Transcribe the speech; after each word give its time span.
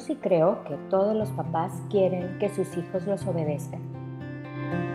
Yo 0.00 0.06
sí 0.06 0.16
creo 0.16 0.64
que 0.64 0.78
todos 0.88 1.14
los 1.14 1.28
papás 1.32 1.72
quieren 1.90 2.38
que 2.38 2.48
sus 2.48 2.74
hijos 2.78 3.06
los 3.06 3.26
obedezcan. 3.26 3.82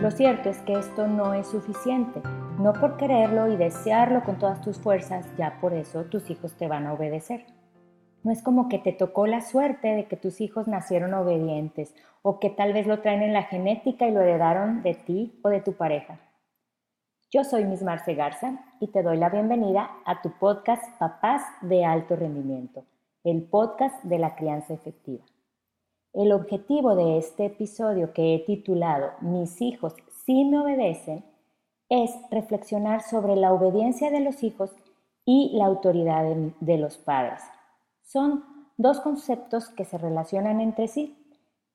Lo 0.02 0.10
cierto 0.10 0.48
es 0.48 0.58
que 0.62 0.72
esto 0.72 1.06
no 1.06 1.32
es 1.32 1.46
suficiente. 1.46 2.20
No 2.58 2.72
por 2.72 2.96
quererlo 2.96 3.46
y 3.46 3.56
desearlo 3.56 4.24
con 4.24 4.40
todas 4.40 4.60
tus 4.62 4.78
fuerzas, 4.78 5.24
ya 5.38 5.60
por 5.60 5.74
eso 5.74 6.06
tus 6.06 6.28
hijos 6.28 6.56
te 6.56 6.66
van 6.66 6.88
a 6.88 6.92
obedecer. 6.92 7.46
No 8.24 8.32
es 8.32 8.42
como 8.42 8.68
que 8.68 8.80
te 8.80 8.92
tocó 8.92 9.28
la 9.28 9.42
suerte 9.42 9.94
de 9.94 10.06
que 10.06 10.16
tus 10.16 10.40
hijos 10.40 10.66
nacieron 10.66 11.14
obedientes 11.14 11.94
o 12.22 12.40
que 12.40 12.50
tal 12.50 12.72
vez 12.72 12.88
lo 12.88 12.98
traen 12.98 13.22
en 13.22 13.32
la 13.32 13.44
genética 13.44 14.08
y 14.08 14.10
lo 14.10 14.22
heredaron 14.22 14.82
de 14.82 14.94
ti 14.94 15.38
o 15.44 15.50
de 15.50 15.60
tu 15.60 15.74
pareja. 15.74 16.18
Yo 17.30 17.44
soy 17.44 17.64
Miss 17.64 17.84
Marce 17.84 18.14
Garza 18.14 18.58
y 18.80 18.88
te 18.88 19.04
doy 19.04 19.18
la 19.18 19.28
bienvenida 19.28 19.88
a 20.04 20.20
tu 20.20 20.32
podcast 20.32 20.82
Papás 20.98 21.42
de 21.60 21.84
Alto 21.84 22.16
Rendimiento, 22.16 22.84
el 23.26 23.42
podcast 23.42 24.04
de 24.04 24.20
la 24.20 24.36
crianza 24.36 24.72
efectiva. 24.72 25.24
El 26.12 26.30
objetivo 26.30 26.94
de 26.94 27.18
este 27.18 27.46
episodio 27.46 28.12
que 28.12 28.36
he 28.36 28.38
titulado 28.38 29.10
Mis 29.20 29.60
hijos 29.60 29.96
sí 30.24 30.44
me 30.44 30.60
obedecen 30.60 31.24
es 31.88 32.12
reflexionar 32.30 33.02
sobre 33.02 33.34
la 33.34 33.52
obediencia 33.52 34.12
de 34.12 34.20
los 34.20 34.44
hijos 34.44 34.76
y 35.24 35.50
la 35.54 35.66
autoridad 35.66 36.24
de, 36.60 36.78
los 36.78 36.98
padres. 36.98 37.40
Son 38.00 38.44
dos 38.76 39.00
conceptos 39.00 39.70
que 39.70 39.84
se 39.84 39.98
relacionan 39.98 40.60
entre 40.60 40.86
sí, 40.86 41.18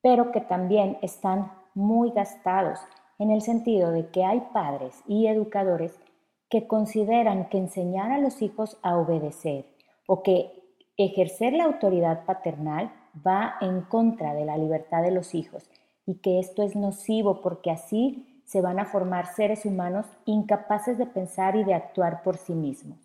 pero 0.00 0.32
que 0.32 0.40
también 0.40 0.96
están 1.02 1.52
muy 1.74 2.12
gastados 2.12 2.78
en 3.18 3.30
el 3.30 3.42
sentido 3.42 3.90
de 3.90 4.08
que 4.08 4.24
hay 4.24 4.40
padres 4.54 5.02
y 5.06 5.26
educadores 5.26 6.00
que 6.48 6.66
consideran 6.66 7.50
que 7.50 7.58
enseñar 7.58 8.10
a 8.10 8.18
los 8.18 8.40
hijos 8.40 8.78
a 8.82 8.96
obedecer 8.96 9.66
o 10.06 10.22
que 10.22 10.61
ejercer 11.04 11.52
la 11.52 11.64
autoridad 11.64 12.24
paternal 12.24 12.92
va 13.26 13.54
en 13.60 13.82
contra 13.82 14.34
de 14.34 14.44
la 14.44 14.56
libertad 14.56 15.02
de 15.02 15.10
los 15.10 15.34
hijos 15.34 15.68
y 16.06 16.16
que 16.16 16.38
esto 16.38 16.62
es 16.62 16.76
nocivo 16.76 17.40
porque 17.40 17.70
así 17.70 18.42
se 18.44 18.60
van 18.60 18.78
a 18.78 18.84
formar 18.84 19.26
seres 19.26 19.64
humanos 19.64 20.06
incapaces 20.26 20.98
de 20.98 21.06
pensar 21.06 21.56
y 21.56 21.64
de 21.64 21.74
actuar 21.74 22.22
por 22.22 22.36
sí 22.36 22.54
mismos. 22.54 22.98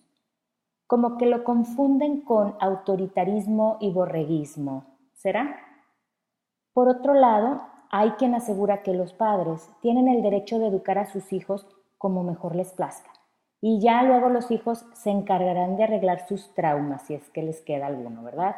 Como 0.88 1.18
que 1.18 1.25
lo 1.25 1.44
confunden 1.44 2.22
con 2.22 2.56
autoritarismo 2.59 3.78
y 3.80 3.92
borreguismo. 3.92 4.86
¿Será? 5.14 5.58
Por 6.73 6.90
otro 6.90 7.14
lado, 7.14 7.62
hay 7.90 8.12
quien 8.12 8.36
asegura 8.36 8.84
que 8.84 8.94
los 8.94 9.14
padres 9.14 9.70
tienen 9.81 10.08
el 10.08 10.22
derecho 10.22 10.59
de 10.59 10.68
educar 10.68 10.98
a 10.98 11.06
sus 11.06 11.34
hijos 11.34 11.66
como 11.98 12.23
mejor 12.23 12.56
les 12.56 12.72
plazca. 12.73 13.09
Y 13.61 13.80
ya 13.80 14.03
luego 14.03 14.30
los 14.30 14.52
hijos 14.52 14.86
se 14.94 15.09
encargarán 15.09 15.77
de 15.77 15.83
arreglar 15.83 16.27
sus 16.27 16.53
traumas 16.53 17.03
si 17.03 17.16
es 17.16 17.30
que 17.30 17.41
les 17.41 17.61
queda 17.61 17.88
alguno, 17.88 18.23
¿verdad? 18.23 18.55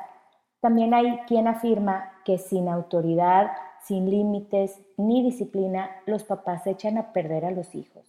También 0.60 0.94
hay 0.94 1.20
quien 1.28 1.48
afirma 1.48 2.12
que 2.26 2.38
sin 2.38 2.68
autoridad 2.68 3.52
sin 3.84 4.10
límites 4.10 4.82
ni 4.98 5.24
disciplina, 5.24 5.90
los 6.06 6.24
papás 6.24 6.68
echan 6.68 6.98
a 6.98 7.14
perder 7.14 7.46
a 7.46 7.52
los 7.52 7.74
hijos, 7.76 8.06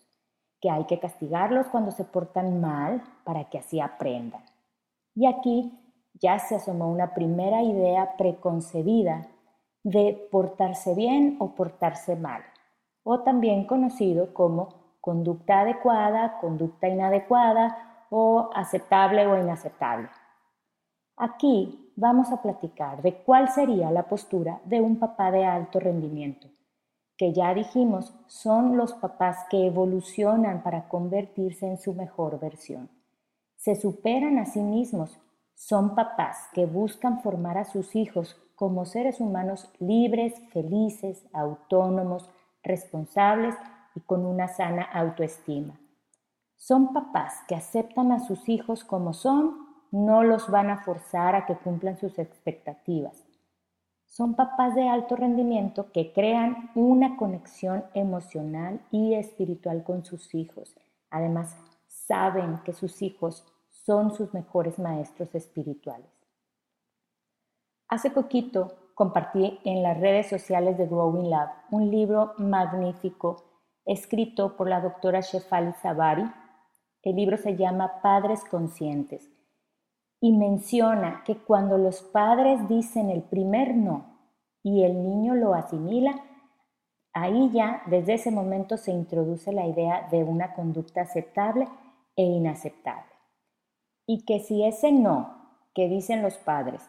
que 0.61 0.70
hay 0.70 0.84
que 0.84 0.98
castigarlos 0.98 1.68
cuando 1.68 1.91
se 1.91 2.05
portan 2.05 2.61
mal 2.61 3.02
para 3.24 3.44
que 3.48 3.58
así 3.58 3.80
aprendan. 3.80 4.42
Y 5.14 5.27
aquí 5.27 5.72
ya 6.14 6.38
se 6.38 6.56
asomó 6.56 6.91
una 6.91 7.14
primera 7.14 7.62
idea 7.62 8.16
preconcebida 8.16 9.28
de 9.83 10.28
portarse 10.30 10.94
bien 10.94 11.36
o 11.41 11.55
portarse 11.55 12.16
mal, 12.16 12.42
o 13.02 13.20
también 13.20 13.66
conocido 13.66 14.34
como 14.34 14.80
conducta 15.01 15.61
adecuada, 15.61 16.39
conducta 16.41 16.89
inadecuada 16.89 18.06
o 18.11 18.51
aceptable 18.55 19.27
o 19.27 19.39
inaceptable. 19.39 20.09
Aquí 21.17 21.92
vamos 21.97 22.33
a 22.33 22.42
platicar 22.42 23.03
de 23.03 23.23
cuál 23.23 23.48
sería 23.51 23.91
la 23.91 24.05
postura 24.05 24.61
de 24.65 24.80
un 24.80 24.98
papá 24.98 25.30
de 25.30 25.45
alto 25.45 25.79
rendimiento, 25.79 26.48
que 27.17 27.33
ya 27.33 27.52
dijimos 27.55 28.14
son 28.27 28.77
los 28.77 28.95
papás 28.95 29.47
que 29.51 29.67
evolucionan 29.67 30.63
para 30.63 30.89
convertirse 30.89 31.67
en 31.67 31.79
su 31.79 31.95
mejor 31.95 32.41
versión. 32.41 32.91
Se 33.57 33.77
superan 33.77 34.39
a 34.39 34.47
sí 34.47 34.61
mismos, 34.61 35.20
son 35.55 35.95
papás 35.95 36.48
que 36.55 36.64
buscan 36.64 37.20
formar 37.20 37.58
a 37.58 37.67
sus 37.67 37.95
hijos 37.95 38.36
como 38.55 38.86
seres 38.86 39.20
humanos 39.20 39.70
libres, 39.79 40.35
felices, 40.53 41.27
autónomos, 41.33 42.30
responsables 42.63 43.55
y 43.95 44.01
con 44.01 44.24
una 44.24 44.48
sana 44.48 44.83
autoestima. 44.83 45.78
Son 46.56 46.92
papás 46.92 47.42
que 47.48 47.55
aceptan 47.55 48.12
a 48.12 48.20
sus 48.20 48.48
hijos 48.48 48.84
como 48.84 49.12
son 49.12 49.70
no 49.90 50.23
los 50.23 50.51
van 50.51 50.70
a 50.70 50.83
forzar 50.83 51.34
a 51.34 51.46
que 51.46 51.56
cumplan 51.56 51.98
sus 51.98 52.18
expectativas. 52.18 53.24
Son 54.06 54.34
papás 54.34 54.74
de 54.74 54.89
alto 54.89 55.17
rendimiento 55.17 55.92
que 55.92 56.12
crean 56.12 56.70
una 56.74 57.17
conexión 57.17 57.84
emocional 57.95 58.80
y 58.90 59.14
espiritual 59.14 59.84
con 59.84 60.05
sus 60.05 60.34
hijos. 60.34 60.77
Además, 61.11 61.56
saben 61.86 62.61
que 62.64 62.73
sus 62.73 63.02
hijos 63.02 63.45
son 63.68 64.12
sus 64.12 64.34
mejores 64.34 64.79
maestros 64.79 65.34
espirituales. 65.34 66.11
Hace 67.89 68.11
poquito 68.11 68.92
compartí 68.95 69.58
en 69.64 69.83
las 69.83 69.98
redes 69.98 70.29
sociales 70.29 70.77
de 70.77 70.86
Growing 70.86 71.30
Lab 71.30 71.48
un 71.70 71.90
libro 71.90 72.34
magnífico 72.39 73.49
escrito 73.90 74.56
por 74.56 74.68
la 74.68 74.80
doctora 74.80 75.20
Shefali 75.20 75.73
Sabari. 75.83 76.24
El 77.02 77.17
libro 77.17 77.36
se 77.36 77.56
llama 77.56 78.01
Padres 78.02 78.45
Conscientes 78.45 79.28
y 80.20 80.33
menciona 80.33 81.24
que 81.24 81.36
cuando 81.36 81.77
los 81.77 82.00
padres 82.00 82.68
dicen 82.68 83.11
el 83.11 83.23
primer 83.23 83.74
no 83.74 84.18
y 84.62 84.84
el 84.84 85.02
niño 85.02 85.34
lo 85.34 85.55
asimila, 85.55 86.23
ahí 87.12 87.50
ya 87.50 87.83
desde 87.86 88.14
ese 88.14 88.30
momento 88.30 88.77
se 88.77 88.92
introduce 88.92 89.52
la 89.52 89.67
idea 89.67 90.06
de 90.12 90.23
una 90.23 90.55
conducta 90.55 91.00
aceptable 91.00 91.67
e 92.14 92.23
inaceptable. 92.23 93.11
Y 94.06 94.24
que 94.24 94.39
si 94.39 94.64
ese 94.64 94.92
no 94.92 95.56
que 95.74 95.89
dicen 95.89 96.23
los 96.23 96.36
padres 96.36 96.89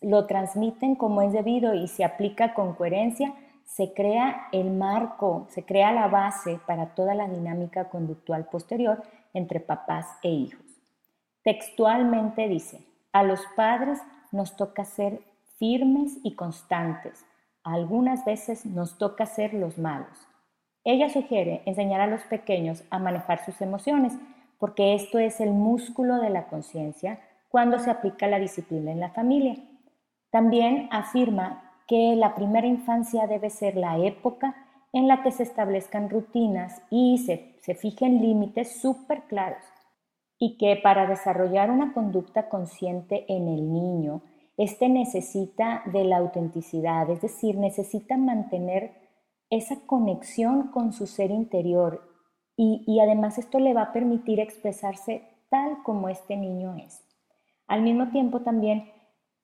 lo 0.00 0.26
transmiten 0.26 0.94
como 0.94 1.20
es 1.20 1.34
debido 1.34 1.74
y 1.74 1.86
se 1.86 2.04
aplica 2.04 2.54
con 2.54 2.74
coherencia, 2.74 3.34
se 3.74 3.94
crea 3.94 4.48
el 4.50 4.72
marco, 4.72 5.46
se 5.48 5.64
crea 5.64 5.92
la 5.92 6.08
base 6.08 6.58
para 6.66 6.94
toda 6.96 7.14
la 7.14 7.28
dinámica 7.28 7.88
conductual 7.88 8.46
posterior 8.46 9.02
entre 9.32 9.60
papás 9.60 10.06
e 10.24 10.28
hijos. 10.28 10.64
Textualmente 11.44 12.48
dice, 12.48 12.80
a 13.12 13.22
los 13.22 13.40
padres 13.54 14.00
nos 14.32 14.56
toca 14.56 14.84
ser 14.84 15.20
firmes 15.56 16.18
y 16.24 16.34
constantes. 16.34 17.24
Algunas 17.62 18.24
veces 18.24 18.66
nos 18.66 18.98
toca 18.98 19.24
ser 19.24 19.54
los 19.54 19.78
malos. 19.78 20.26
Ella 20.82 21.08
sugiere 21.08 21.62
enseñar 21.64 22.00
a 22.00 22.08
los 22.08 22.22
pequeños 22.22 22.82
a 22.90 22.98
manejar 22.98 23.44
sus 23.44 23.60
emociones, 23.60 24.14
porque 24.58 24.94
esto 24.94 25.20
es 25.20 25.40
el 25.40 25.52
músculo 25.52 26.16
de 26.16 26.30
la 26.30 26.48
conciencia 26.48 27.20
cuando 27.48 27.78
se 27.78 27.90
aplica 27.90 28.26
la 28.26 28.40
disciplina 28.40 28.90
en 28.90 28.98
la 28.98 29.10
familia. 29.10 29.56
También 30.30 30.88
afirma 30.90 31.69
que 31.90 32.14
la 32.14 32.36
primera 32.36 32.68
infancia 32.68 33.26
debe 33.26 33.50
ser 33.50 33.76
la 33.76 33.98
época 33.98 34.54
en 34.92 35.08
la 35.08 35.24
que 35.24 35.32
se 35.32 35.42
establezcan 35.42 36.08
rutinas 36.08 36.80
y 36.88 37.18
se, 37.18 37.56
se 37.62 37.74
fijen 37.74 38.22
límites 38.22 38.80
súper 38.80 39.24
claros 39.24 39.64
y 40.38 40.56
que 40.56 40.76
para 40.76 41.08
desarrollar 41.08 41.68
una 41.68 41.92
conducta 41.92 42.48
consciente 42.48 43.24
en 43.26 43.48
el 43.48 43.72
niño, 43.72 44.22
éste 44.56 44.88
necesita 44.88 45.82
de 45.86 46.04
la 46.04 46.18
autenticidad, 46.18 47.10
es 47.10 47.22
decir, 47.22 47.56
necesita 47.56 48.16
mantener 48.16 48.92
esa 49.50 49.74
conexión 49.84 50.68
con 50.68 50.92
su 50.92 51.08
ser 51.08 51.32
interior 51.32 52.02
y, 52.56 52.84
y 52.86 53.00
además 53.00 53.36
esto 53.36 53.58
le 53.58 53.74
va 53.74 53.82
a 53.82 53.92
permitir 53.92 54.38
expresarse 54.38 55.24
tal 55.48 55.82
como 55.82 56.08
este 56.08 56.36
niño 56.36 56.76
es. 56.76 57.04
Al 57.66 57.82
mismo 57.82 58.10
tiempo 58.10 58.42
también 58.42 58.92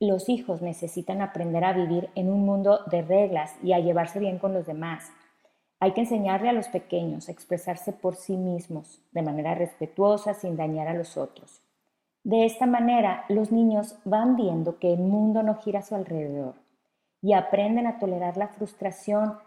los 0.00 0.28
hijos 0.28 0.60
necesitan 0.60 1.22
aprender 1.22 1.64
a 1.64 1.72
vivir 1.72 2.10
en 2.14 2.28
un 2.28 2.44
mundo 2.44 2.80
de 2.90 3.02
reglas 3.02 3.54
y 3.62 3.72
a 3.72 3.78
llevarse 3.78 4.18
bien 4.18 4.38
con 4.38 4.52
los 4.52 4.66
demás. 4.66 5.10
Hay 5.80 5.92
que 5.92 6.02
enseñarle 6.02 6.48
a 6.50 6.52
los 6.52 6.68
pequeños 6.68 7.28
a 7.28 7.32
expresarse 7.32 7.92
por 7.92 8.16
sí 8.16 8.36
mismos 8.36 9.00
de 9.12 9.22
manera 9.22 9.54
respetuosa 9.54 10.34
sin 10.34 10.56
dañar 10.56 10.88
a 10.88 10.94
los 10.94 11.16
otros. 11.16 11.62
De 12.24 12.44
esta 12.44 12.66
manera, 12.66 13.24
los 13.28 13.52
niños 13.52 13.96
van 14.04 14.36
viendo 14.36 14.78
que 14.78 14.92
el 14.92 15.00
mundo 15.00 15.42
no 15.42 15.54
gira 15.56 15.78
a 15.78 15.82
su 15.82 15.94
alrededor 15.94 16.54
y 17.22 17.32
aprenden 17.32 17.86
a 17.86 17.98
tolerar 17.98 18.36
la 18.36 18.48
frustración, 18.48 19.38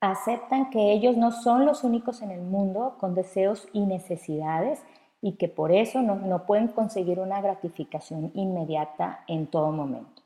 aceptan 0.00 0.70
que 0.70 0.92
ellos 0.92 1.16
no 1.16 1.32
son 1.32 1.66
los 1.66 1.84
únicos 1.84 2.22
en 2.22 2.30
el 2.30 2.42
mundo 2.42 2.96
con 2.98 3.14
deseos 3.14 3.68
y 3.72 3.86
necesidades 3.86 4.82
y 5.24 5.36
que 5.36 5.48
por 5.48 5.72
eso 5.72 6.02
no, 6.02 6.16
no 6.16 6.44
pueden 6.44 6.68
conseguir 6.68 7.18
una 7.18 7.40
gratificación 7.40 8.30
inmediata 8.34 9.24
en 9.26 9.46
todo 9.46 9.72
momento. 9.72 10.20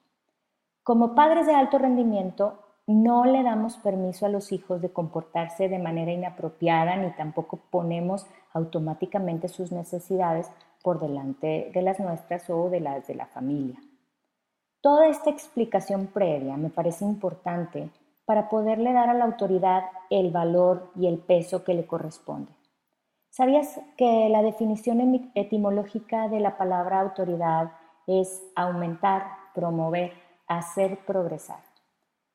Como 0.83 1.15
padres 1.15 1.47
de 1.47 1.55
alto 1.55 1.79
rendimiento, 1.79 2.59
no 2.89 3.25
le 3.25 3.45
damos 3.45 3.77
permiso 3.77 4.27
a 4.27 4.29
los 4.29 4.51
hijos 4.51 4.83
de 4.83 4.91
comportarse 4.91 5.69
de 5.69 5.79
manera 5.79 6.11
inapropiada 6.11 6.97
ni 6.97 7.13
tampoco 7.13 7.61
ponemos 7.71 8.27
automáticamente 8.53 9.47
sus 9.47 9.71
necesidades 9.71 10.51
por 10.83 10.99
delante 10.99 11.71
de 11.73 11.83
las 11.83 12.01
nuestras 12.01 12.51
o 12.51 12.69
de 12.69 12.81
las 12.81 13.07
de 13.07 13.15
la 13.15 13.27
familia. 13.27 13.79
Toda 14.81 15.07
esta 15.07 15.31
explicación 15.31 16.09
previa 16.09 16.57
me 16.57 16.71
parece 16.71 17.05
importante 17.05 17.89
para 18.25 18.49
poderle 18.49 18.93
dar 18.93 19.11
a 19.11 19.15
la 19.15 19.27
autoridad 19.27 19.85
el 20.11 20.33
valor 20.33 20.91
y 20.97 21.07
el 21.07 21.19
peso 21.19 21.63
que 21.63 21.75
le 21.75 21.87
corresponde. 21.87 22.58
¿Sabías 23.39 23.81
que 23.97 24.29
la 24.31 24.43
definición 24.43 25.31
etimológica 25.37 26.27
de 26.27 26.41
la 26.41 26.59
palabra 26.59 27.01
autoridad 27.01 27.71
es 28.09 28.43
aumentar, 28.57 29.29
promover, 29.55 30.13
hacer 30.49 30.99
progresar? 31.07 31.61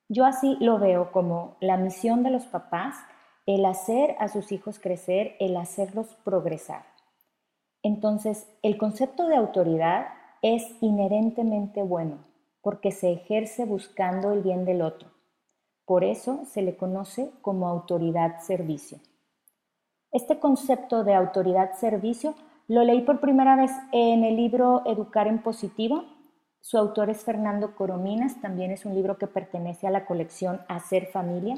Yo 0.08 0.24
así 0.24 0.56
lo 0.62 0.80
veo 0.80 1.12
como 1.12 1.58
la 1.60 1.76
misión 1.76 2.24
de 2.24 2.30
los 2.30 2.46
papás, 2.46 2.96
el 3.46 3.66
hacer 3.66 4.16
a 4.18 4.30
sus 4.30 4.54
hijos 4.54 4.80
crecer, 4.80 5.36
el 5.42 5.58
hacerlos 5.58 6.16
progresar. 6.24 6.86
Entonces, 7.82 8.48
el 8.62 8.78
concepto 8.78 9.28
de 9.28 9.36
autoridad 9.36 10.08
es 10.42 10.66
inherentemente 10.80 11.84
bueno, 11.84 12.20
porque 12.62 12.92
se 12.92 13.12
ejerce 13.12 13.66
buscando 13.66 14.32
el 14.32 14.42
bien 14.42 14.64
del 14.64 14.82
otro. 14.82 15.10
Por 15.84 16.06
eso 16.06 16.46
se 16.46 16.62
le 16.62 16.78
conoce 16.78 17.30
como 17.42 17.68
autoridad-servicio. 17.68 19.00
Este 20.14 20.38
concepto 20.38 21.04
de 21.04 21.16
autoridad-servicio 21.16 22.36
lo 22.68 22.84
leí 22.84 23.02
por 23.02 23.20
primera 23.20 23.56
vez 23.56 23.72
en 23.92 24.24
el 24.24 24.36
libro 24.36 24.84
Educar 24.86 25.26
en 25.28 25.42
Positivo. 25.42 26.04
Su 26.62 26.78
autor 26.78 27.10
es 27.10 27.24
Fernando 27.24 27.76
Corominas, 27.76 28.40
también 28.40 28.70
es 28.70 28.86
un 28.86 28.94
libro 28.94 29.18
que 29.18 29.26
pertenece 29.26 29.88
a 29.88 29.90
la 29.90 30.06
colección 30.06 30.62
Hacer 30.68 31.08
Familia, 31.08 31.58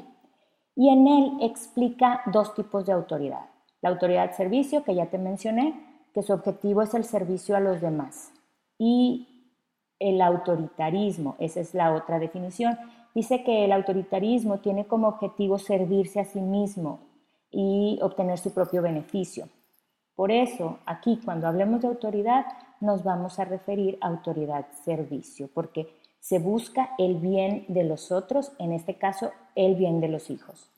y 0.74 0.88
en 0.88 1.06
él 1.06 1.32
explica 1.42 2.22
dos 2.32 2.54
tipos 2.54 2.86
de 2.86 2.94
autoridad. 2.94 3.44
La 3.82 3.90
autoridad-servicio, 3.90 4.84
que 4.84 4.94
ya 4.94 5.10
te 5.10 5.18
mencioné, 5.18 5.74
que 6.14 6.22
su 6.22 6.32
objetivo 6.32 6.80
es 6.80 6.94
el 6.94 7.04
servicio 7.04 7.56
a 7.56 7.60
los 7.60 7.82
demás, 7.82 8.32
y 8.78 9.52
el 9.98 10.22
autoritarismo, 10.22 11.36
esa 11.40 11.60
es 11.60 11.74
la 11.74 11.94
otra 11.94 12.18
definición. 12.18 12.78
Dice 13.14 13.44
que 13.44 13.66
el 13.66 13.72
autoritarismo 13.72 14.60
tiene 14.60 14.86
como 14.86 15.08
objetivo 15.08 15.58
servirse 15.58 16.20
a 16.20 16.24
sí 16.24 16.40
mismo, 16.40 17.00
y 17.58 17.98
obtener 18.02 18.36
su 18.36 18.52
propio 18.52 18.82
beneficio. 18.82 19.48
Por 20.14 20.30
eso, 20.30 20.78
aquí 20.84 21.18
cuando 21.24 21.48
hablemos 21.48 21.80
de 21.80 21.88
autoridad, 21.88 22.44
nos 22.80 23.02
vamos 23.02 23.38
a 23.38 23.46
referir 23.46 23.96
a 24.02 24.08
autoridad-servicio, 24.08 25.48
porque 25.54 25.88
se 26.20 26.38
busca 26.38 26.90
el 26.98 27.14
bien 27.14 27.64
de 27.68 27.84
los 27.84 28.12
otros, 28.12 28.52
en 28.58 28.72
este 28.72 28.96
caso, 28.96 29.32
el 29.54 29.74
bien 29.74 30.02
de 30.02 30.08
los 30.08 30.28
hijos. 30.28 30.70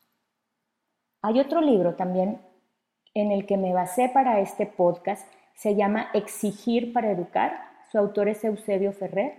Hay 1.21 1.41
otro 1.41 1.61
libro 1.61 1.97
también 1.97 2.41
en 3.13 3.33
el 3.33 3.45
que 3.45 3.57
me 3.57 3.75
basé 3.75 4.09
para 4.09 4.39
este 4.39 4.65
podcast, 4.65 5.27
se 5.57 5.75
llama 5.75 6.11
Exigir 6.15 6.93
para 6.93 7.11
Educar, 7.11 7.59
su 7.91 7.99
autor 7.99 8.29
es 8.29 8.45
Eusebio 8.45 8.93
Ferrer, 8.93 9.35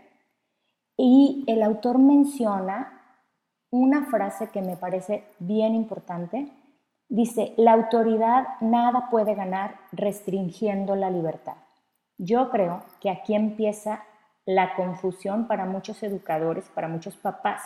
y 0.97 1.45
el 1.47 1.63
autor 1.63 2.00
menciona 2.00 3.01
una 3.69 4.07
frase 4.07 4.50
que 4.50 4.62
me 4.62 4.75
parece 4.75 5.24
bien 5.39 5.74
importante, 5.74 6.51
Dice, 7.09 7.56
la 7.57 7.73
autoridad 7.73 8.47
nada 8.61 9.09
puede 9.09 9.33
ganar 9.33 9.79
restringiendo 9.91 10.95
la 10.95 11.09
libertad. 11.09 11.56
Yo 12.19 12.51
creo 12.51 12.83
que 13.01 13.09
aquí 13.09 13.33
empieza 13.33 14.03
la 14.45 14.75
confusión 14.75 15.47
para 15.47 15.65
muchos 15.65 16.03
educadores, 16.03 16.69
para 16.69 16.88
muchos 16.88 17.17
papás, 17.17 17.63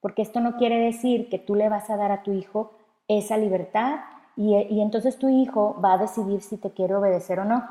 porque 0.00 0.22
esto 0.22 0.40
no 0.40 0.56
quiere 0.56 0.78
decir 0.80 1.28
que 1.28 1.38
tú 1.38 1.54
le 1.54 1.68
vas 1.68 1.88
a 1.88 1.96
dar 1.96 2.10
a 2.10 2.24
tu 2.24 2.32
hijo 2.32 2.72
esa 3.06 3.36
libertad 3.36 4.00
y, 4.36 4.56
y 4.56 4.80
entonces 4.80 5.18
tu 5.18 5.28
hijo 5.28 5.80
va 5.80 5.92
a 5.92 5.98
decidir 5.98 6.40
si 6.40 6.56
te 6.56 6.72
quiere 6.72 6.96
obedecer 6.96 7.38
o 7.38 7.44
no, 7.44 7.64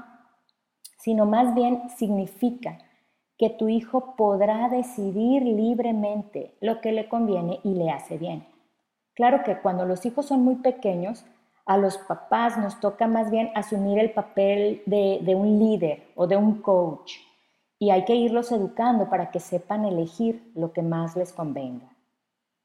sino 1.00 1.25
más 1.25 1.54
bien 1.54 1.90
significa 1.98 2.78
que 3.38 3.50
tu 3.50 3.68
hijo 3.68 4.16
podrá 4.16 4.69
decidir 4.69 5.44
libremente 5.44 6.57
lo 6.62 6.80
que 6.80 6.94
le 6.94 7.10
conviene 7.10 7.60
y 7.63 7.75
le 7.75 7.92
hace 7.92 8.18
bien. 8.18 8.56
Claro 9.18 9.42
que 9.44 9.58
cuando 9.58 9.84
los 9.84 10.06
hijos 10.06 10.28
son 10.28 10.44
muy 10.44 10.58
pequeños, 10.58 11.25
a 11.66 11.75
los 11.75 11.98
papás 11.98 12.56
nos 12.56 12.80
toca 12.80 13.08
más 13.08 13.31
bien 13.31 13.50
asumir 13.56 13.98
el 13.98 14.12
papel 14.12 14.84
de, 14.86 15.34
un 15.36 15.58
líder 15.58 16.04
o 16.14 16.28
de 16.28 16.38
un 16.38 16.62
coach 16.62 17.14
y 17.80 17.90
hay 17.90 18.06
que 18.06 18.14
irlos 18.14 18.52
educando 18.52 19.10
para 19.10 19.31
que 19.31 19.40
sepan 19.40 19.86
elegir 19.86 20.52
lo 20.54 20.72
que 20.72 20.84
más 20.84 21.16
les 21.16 21.34
convenga. 21.34 21.98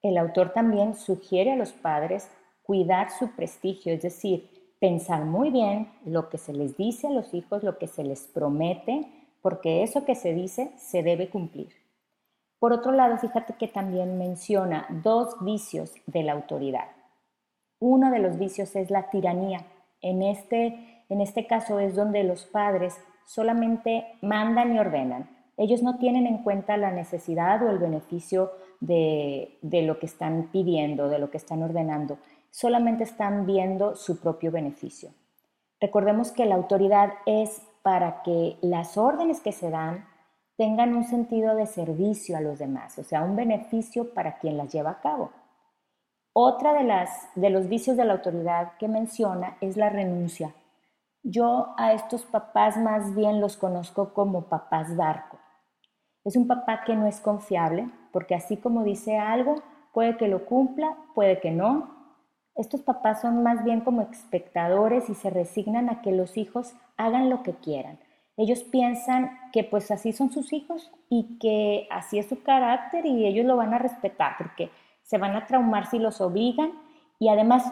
El 0.02 0.19
autor 0.19 0.52
también 0.52 0.94
sugiere 0.94 1.52
a 1.52 1.56
los 1.56 1.72
padres 1.72 2.31
cuidar 2.64 3.10
su 3.10 3.31
prestigio, 3.31 3.94
es 3.94 4.02
decir, 4.02 4.76
pensar 4.78 5.25
muy 5.25 5.49
bien 5.49 5.90
lo 6.04 6.28
que 6.28 6.37
se 6.37 6.52
les 6.52 6.76
dice 6.76 7.06
a 7.06 7.12
los 7.12 7.32
hijos, 7.32 7.62
lo 7.62 7.78
que 7.78 7.87
se 7.87 8.04
les 8.04 8.25
promete, 8.25 9.08
porque 9.40 9.82
eso 9.82 10.04
que 10.04 10.14
se 10.14 10.34
dice 10.34 10.70
se 10.76 11.02
debe 11.02 11.31
cumplir. 11.31 11.81
Por 12.62 12.73
otro 12.73 12.93
lado, 12.93 13.19
fíjate 13.19 13.55
que 13.55 13.67
también 13.67 14.19
menciona 14.19 14.87
dos 15.03 15.35
vicios 15.41 15.94
de 16.06 16.23
la 16.23 16.31
autoridad. 16.31 16.87
Uno 17.81 18.12
de 18.12 18.20
los 18.20 18.38
vicios 18.38 18.76
es 18.76 18.88
la 18.88 19.11
tiranía. 19.11 19.67
En 20.00 20.23
este, 20.23 21.03
en 21.09 21.20
este 21.20 21.49
caso 21.49 21.81
es 21.81 21.97
donde 21.97 22.23
los 22.23 22.44
padres 22.44 22.97
solamente 23.26 24.06
mandan 24.23 24.76
y 24.76 24.79
ordenan. 24.79 25.29
Ellos 25.56 25.82
no 25.82 25.99
tienen 25.99 26.25
en 26.25 26.44
cuenta 26.44 26.76
la 26.76 26.93
necesidad 26.93 27.61
o 27.64 27.69
el 27.69 27.79
beneficio 27.79 28.53
de, 28.79 29.59
de 29.62 29.82
lo 29.82 29.99
que 29.99 30.06
están 30.06 30.50
pidiendo, 30.53 31.09
de 31.09 31.19
lo 31.19 31.32
que 31.32 31.38
están 31.38 31.64
ordenando. 31.64 32.19
Solamente 32.53 33.03
están 33.03 33.44
viendo 33.44 33.97
su 33.97 34.20
propio 34.20 34.53
beneficio. 34.53 35.11
Recordemos 35.81 36.31
que 36.31 36.47
la 36.47 36.55
autoridad 36.55 37.14
es 37.26 37.61
para 37.82 38.23
que 38.23 38.56
las 38.61 38.97
órdenes 38.97 39.41
que 39.41 39.50
se 39.50 39.69
dan 39.69 40.12
tengan 40.62 40.94
un 40.94 41.03
sentido 41.03 41.56
de 41.56 41.67
servicio 41.67 42.37
a 42.37 42.41
los 42.41 42.61
demás, 42.61 42.97
o 42.97 43.03
sea, 43.03 43.25
un 43.25 43.35
beneficio 43.35 44.14
para 44.14 44.38
quien 44.38 44.56
las 44.56 44.73
lleva 44.73 44.91
a 44.91 45.00
cabo. 45.00 45.32
Otra 46.32 46.73
de, 46.73 46.85
las, 46.85 47.11
de 47.35 47.50
los 47.50 47.69
vicios 47.69 47.97
de 47.97 48.05
la 48.05 48.12
autoridad 48.12 48.75
que 48.79 48.87
menciona 48.87 49.56
es 49.61 49.76
la 49.76 49.91
renuncia. 49.91 50.55
Yo 51.25 51.75
a 51.79 51.94
estos 51.94 52.23
papás 52.23 52.76
más 52.76 53.12
bien 53.17 53.41
los 53.41 53.56
conozco 53.56 54.14
como 54.14 54.43
papás 54.43 54.97
barco. 54.97 55.41
Es 56.23 56.37
un 56.37 56.47
papá 56.47 56.85
que 56.87 56.94
no 56.94 57.09
es 57.09 57.19
confiable, 57.19 57.91
porque 58.12 58.37
así 58.37 58.56
como 58.56 58.85
dice 58.85 59.19
algo, 59.19 59.56
puede 59.93 60.17
que 60.17 60.29
lo 60.29 60.47
cumpla, 60.47 60.97
puede 61.17 61.41
que 61.41 61.50
no. 61.50 61.91
Estos 62.55 62.82
papás 62.82 63.20
son 63.20 63.43
más 63.43 63.64
bien 63.64 63.81
como 63.81 64.03
espectadores 64.03 65.11
y 65.11 65.17
se 65.17 65.29
resignan 65.29 65.91
a 65.91 66.03
que 66.03 66.12
los 66.12 66.37
hijos 66.37 66.73
hagan 66.97 67.31
lo 67.31 67.43
que 67.43 67.55
quieran. 67.55 67.99
Ellos 68.37 68.62
piensan 68.64 69.38
que 69.52 69.64
pues 69.64 69.90
así 69.90 70.12
son 70.12 70.33
sus 70.33 70.52
hijos 70.52 70.90
y 71.11 71.38
que 71.38 71.87
así 71.90 72.18
es 72.18 72.28
su 72.28 72.42
carácter 72.42 73.04
y 73.04 73.26
ellos 73.26 73.45
lo 73.45 73.56
van 73.56 73.75
a 73.75 73.78
respetar 73.78 74.37
porque 74.38 74.71
se 75.02 75.18
van 75.18 75.37
a 75.37 75.47
traumar 75.47 75.87
si 75.87 75.99
los 75.99 76.21
obligan 76.21 76.73
y 77.18 77.28
además 77.28 77.71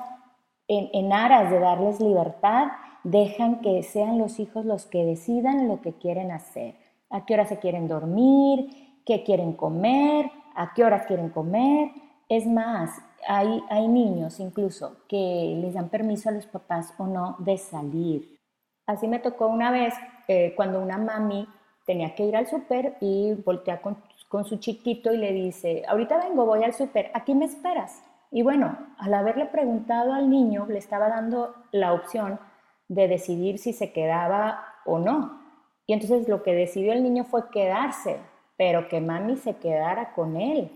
en, 0.69 1.13
aras 1.13 1.51
de 1.51 1.59
darles 1.59 2.01
libertad 2.01 2.69
dejan 3.03 3.61
que 3.61 3.83
sean 3.83 4.19
los 4.19 4.39
hijos 4.39 4.65
los 4.65 4.87
que 4.87 5.05
decidan 5.05 5.67
lo 5.67 5.81
que 5.81 5.95
quieren 5.95 6.31
hacer, 6.31 6.77
a 7.09 7.25
qué 7.25 7.35
hora 7.35 7.47
se 7.47 7.59
quieren 7.59 7.89
dormir, 7.89 9.01
qué 9.05 9.25
quieren 9.25 9.55
comer, 9.55 10.31
a 10.55 10.73
qué 10.75 10.85
horas 10.85 11.07
quieren 11.07 11.31
comer. 11.31 11.91
Es 12.29 12.47
más, 12.47 12.91
hay, 13.27 13.63
hay 13.71 13.89
niños 13.89 14.39
incluso 14.39 14.99
que 15.09 15.57
les 15.61 15.75
dan 15.75 15.89
permiso 15.89 16.29
a 16.29 16.33
los 16.33 16.47
papás 16.47 16.95
o 16.99 17.07
no 17.07 17.37
de 17.41 17.57
salir. 17.57 18.39
Así 18.87 19.09
me 19.09 19.19
tocó 19.19 19.49
una 19.49 19.71
vez 19.71 19.95
eh, 20.33 20.53
cuando 20.55 20.81
una 20.81 20.97
mami 20.97 21.49
tenía 21.85 22.15
que 22.15 22.23
ir 22.23 22.37
al 22.37 22.47
súper 22.47 22.97
y 23.01 23.35
voltea 23.45 23.83
con, 23.83 23.97
su 24.45 24.59
chiquito 24.59 25.13
y 25.13 25.17
le 25.17 25.33
dice, 25.33 25.83
ahorita 25.89 26.19
vengo, 26.19 26.47
voy 26.47 26.63
al 26.63 26.73
súper, 26.73 27.11
aquí 27.15 27.35
me 27.35 27.47
esperas. 27.47 28.01
Y 28.31 28.43
bueno, 28.45 28.79
al 28.99 29.13
haberle 29.13 29.47
preguntado 29.47 30.13
al 30.13 30.31
niño, 30.31 30.67
le 30.69 30.79
estaba 30.79 31.09
dando 31.09 31.53
la 31.73 31.93
opción 31.93 32.39
de 32.87 33.09
decidir 33.09 33.59
si 33.59 33.73
se 33.73 33.93
quedaba 33.93 34.65
o 34.87 35.01
no. 35.01 35.41
Y 35.85 35.95
entonces 35.95 36.29
lo 36.29 36.45
que 36.45 36.55
decidió 36.55 36.93
el 36.93 37.03
niño 37.03 37.25
fue 37.25 37.51
quedarse, 37.51 38.19
pero 38.57 38.87
que 38.87 39.01
mami 39.01 39.37
se 39.37 39.57
quedara 39.57 40.13
con 40.13 40.37
él. 40.37 40.71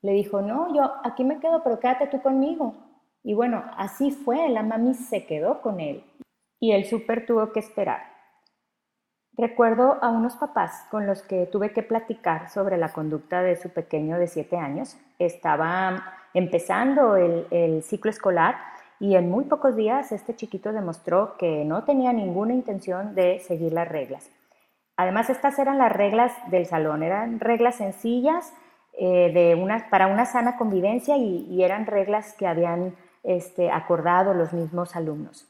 Le 0.00 0.12
dijo, 0.12 0.40
no, 0.40 0.74
yo 0.74 0.94
aquí 1.04 1.24
me 1.24 1.40
quedo, 1.40 1.62
pero 1.62 1.78
quédate 1.78 2.06
tú 2.06 2.22
conmigo. 2.22 2.72
Y 3.22 3.34
bueno, 3.34 3.64
así 3.76 4.12
fue, 4.12 4.48
la 4.48 4.62
mami 4.62 4.94
se 4.94 5.26
quedó 5.26 5.60
con 5.60 5.78
él 5.80 6.02
y 6.58 6.72
el 6.72 6.86
súper 6.86 7.26
tuvo 7.26 7.52
que 7.52 7.60
esperar. 7.60 8.13
Recuerdo 9.36 9.98
a 10.00 10.10
unos 10.10 10.36
papás 10.36 10.86
con 10.92 11.06
los 11.06 11.22
que 11.22 11.46
tuve 11.46 11.72
que 11.72 11.82
platicar 11.82 12.50
sobre 12.50 12.76
la 12.76 12.92
conducta 12.92 13.42
de 13.42 13.56
su 13.56 13.68
pequeño 13.70 14.16
de 14.16 14.28
7 14.28 14.56
años. 14.56 14.96
Estaba 15.18 16.14
empezando 16.34 17.16
el, 17.16 17.82
ciclo 17.82 18.10
escolar 18.10 18.56
y 19.00 19.16
en 19.16 19.28
muy 19.28 19.44
pocos 19.44 19.74
días 19.74 20.12
este 20.12 20.36
chiquito 20.36 20.72
demostró 20.72 21.36
que 21.36 21.64
no 21.64 21.82
tenía 21.82 22.12
ninguna 22.12 22.54
intención 22.54 23.16
de 23.16 23.40
seguir 23.40 23.72
las 23.72 23.88
reglas. 23.88 24.30
Además, 24.96 25.28
estas 25.28 25.58
eran 25.58 25.78
las 25.78 25.90
reglas 25.90 26.32
del 26.52 26.66
salón, 26.66 27.02
eran 27.02 27.40
reglas 27.40 27.74
sencillas 27.74 28.54
eh, 28.92 29.56
para 29.90 30.06
una 30.06 30.26
sana 30.26 30.56
convivencia 30.56 31.16
y, 31.16 31.64
eran 31.64 31.86
reglas 31.86 32.34
que 32.34 32.46
habían 32.46 32.94
este, 33.24 33.72
acordado 33.72 34.32
los 34.32 34.52
mismos 34.52 34.94
alumnos. 34.94 35.48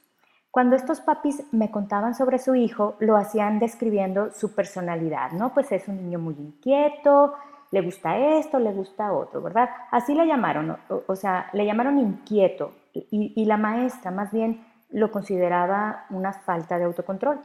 Cuando 0.54 0.76
estos 0.76 1.00
papis 1.00 1.42
me 1.50 1.72
contaban 1.72 2.14
sobre 2.14 2.38
su 2.38 2.54
hijo, 2.54 2.94
lo 3.00 3.16
hacían 3.16 3.58
describiendo 3.58 4.30
su 4.30 4.54
personalidad, 4.54 5.32
¿no? 5.32 5.52
Pues 5.52 5.72
es 5.72 5.88
un 5.88 5.96
niño 5.96 6.20
muy 6.20 6.34
inquieto, 6.34 7.34
le 7.72 7.80
gusta 7.80 8.16
esto, 8.16 8.60
le 8.60 8.72
gusta 8.72 9.12
otro, 9.12 9.42
¿verdad? 9.42 9.68
Así 9.90 10.14
le 10.14 10.24
llamaron, 10.28 10.78
o, 11.08 11.16
sea, 11.16 11.50
le 11.54 11.66
llamaron 11.66 11.98
inquieto 11.98 12.70
y, 12.92 13.44
la 13.46 13.56
maestra 13.56 14.12
más 14.12 14.30
bien 14.30 14.64
lo 14.90 15.10
consideraba 15.10 16.04
una 16.10 16.32
falta 16.32 16.78
de 16.78 16.84
autocontrol. 16.84 17.40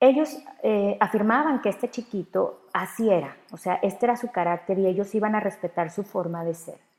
Ellos 0.00 0.36
eh, 0.64 0.96
afirmaban 0.98 1.60
que 1.60 1.68
este 1.68 1.90
chiquito 1.90 2.62
así 2.72 3.08
era, 3.08 3.36
o 3.52 3.56
sea, 3.56 3.74
este 3.82 4.06
era 4.06 4.16
su 4.16 4.32
carácter 4.32 4.80
y 4.80 4.86
ellos 4.88 5.14
iban 5.14 5.36
a 5.36 5.40
respetar 5.40 5.92
su 5.92 6.02
forma 6.02 6.42
de 6.42 6.54
ser. 6.54 6.91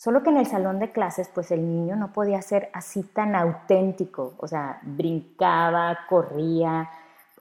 Solo 0.00 0.22
que 0.22 0.30
en 0.30 0.38
el 0.38 0.46
salón 0.46 0.78
de 0.78 0.92
clases, 0.92 1.28
pues 1.28 1.50
el 1.50 1.60
niño 1.60 1.94
no 1.94 2.10
podía 2.10 2.40
ser 2.40 2.70
así 2.72 3.02
tan 3.02 3.34
auténtico, 3.34 4.32
o 4.38 4.48
sea, 4.48 4.80
brincaba, 4.80 6.06
corría, 6.08 6.88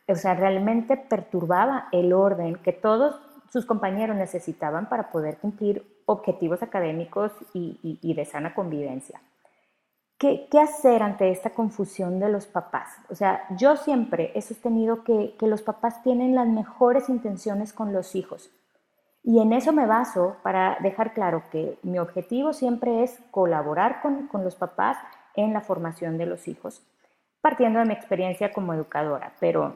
o 0.06 0.16
sea, 0.16 0.34
realmente 0.34 0.98
perturbaba 0.98 1.88
el 1.94 2.12
orden 2.12 2.58
que 2.58 2.74
todos 2.74 3.16
sus 3.50 3.66
compañeros 3.66 4.18
necesitaban 4.18 4.89
para 4.89 5.10
poder 5.10 5.38
cumplir 5.38 6.04
objetivos 6.06 6.62
académicos 6.62 7.32
y, 7.54 8.13
de 8.13 8.25
sana 8.25 8.54
convivencia. 8.54 9.22
¿Qué, 10.18 10.50
hacer 10.62 11.01
ante 11.01 11.32
esta 11.32 11.51
confusión 11.51 12.20
de 12.20 12.28
los 12.28 12.46
papás? 12.46 12.89
O 13.10 13.16
sea, 13.16 13.46
yo 13.56 13.78
siempre 13.78 14.34
he 14.36 14.42
sostenido 14.42 15.06
que, 15.06 15.38
que 15.39 15.48
los 15.48 15.62
papás 15.62 16.04
tienen 16.04 16.36
las 16.36 16.50
mejores 16.50 17.08
intenciones 17.08 17.72
con 17.72 17.94
los 17.94 18.16
hijos, 18.16 18.51
y 19.23 19.39
en 19.39 19.53
eso 19.53 19.73
me 19.73 19.85
baso 19.85 20.38
para 20.43 20.77
dejar 20.79 21.13
claro 21.13 21.43
que 21.51 21.77
mi 21.83 21.99
objetivo 21.99 22.53
siempre 22.53 23.03
es 23.03 23.19
colaborar 23.31 24.01
con, 24.01 24.29
los 24.43 24.55
papás 24.55 24.97
en 25.35 25.53
la 25.53 25.61
formación 25.61 26.17
de 26.17 26.25
los 26.25 26.47
hijos, 26.47 26.81
partiendo 27.41 27.79
de 27.79 27.85
mi 27.85 27.93
experiencia 27.93 28.51
como 28.53 28.73
educadora, 28.73 29.33
pero 29.39 29.75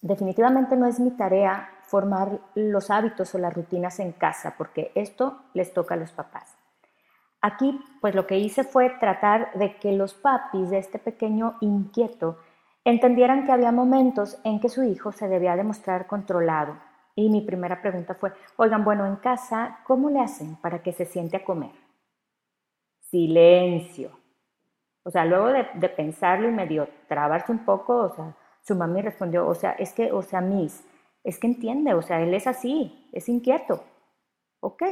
definitivamente 0.00 0.76
no 0.76 0.86
es 0.86 1.00
mi 1.00 1.10
tarea 1.10 1.68
formar 1.86 2.38
los 2.54 2.90
hábitos 2.90 3.34
o 3.34 3.38
las 3.38 3.54
rutinas 3.54 4.00
en 4.00 4.12
casa, 4.12 4.54
porque 4.56 4.90
esto 4.94 5.38
les 5.52 5.72
toca 5.74 5.94
a 5.94 5.98
los 5.98 6.12
papás. 6.12 6.56
Aquí, 7.42 7.78
pues 8.00 8.14
lo 8.14 8.26
que 8.26 8.38
hice 8.38 8.64
fue 8.64 8.88
tratar 8.88 9.52
de 9.54 9.76
que 9.76 9.92
los 9.92 10.14
papis 10.14 10.70
de 10.70 10.78
este 10.78 10.98
pequeño 10.98 11.56
inquieto 11.60 12.38
entendieran 12.84 13.44
que 13.44 13.52
había 13.52 13.72
momentos 13.72 14.38
en 14.44 14.60
que 14.60 14.68
su 14.68 14.82
hijo 14.82 15.12
se 15.12 15.28
debía 15.28 15.56
demostrar 15.56 16.06
controlado, 16.06 16.76
y 17.14 17.28
mi 17.28 17.42
primera 17.42 17.80
pregunta 17.80 18.14
fue, 18.14 18.32
oigan, 18.56 18.84
bueno, 18.84 19.06
en 19.06 19.16
casa, 19.16 19.80
¿cómo 19.86 20.10
le 20.10 20.20
hacen 20.20 20.56
para 20.56 20.82
que 20.82 20.92
se 20.92 21.04
siente 21.04 21.36
a 21.36 21.44
comer? 21.44 21.72
Silencio. 23.10 24.18
O 25.04 25.10
sea, 25.10 25.24
luego 25.24 25.48
de, 25.48 25.88
pensarlo 25.90 26.48
y 26.48 26.52
medio 26.52 26.88
trabarse 27.08 27.52
un 27.52 27.64
poco, 27.64 27.96
o 27.96 28.14
sea, 28.14 28.36
su 28.62 28.74
mami 28.74 29.02
respondió, 29.02 29.46
o 29.46 29.54
sea, 29.54 29.72
es 29.72 29.92
que, 29.92 30.12
o 30.12 30.22
sea, 30.22 30.40
Miss, 30.40 30.84
es 31.24 31.38
que 31.38 31.48
entiende, 31.48 31.94
o 31.94 32.02
sea, 32.02 32.20
él 32.20 32.32
es 32.34 32.46
así, 32.46 33.08
es 33.12 33.28
inquieto. 33.28 33.82
Ok. 34.60 34.82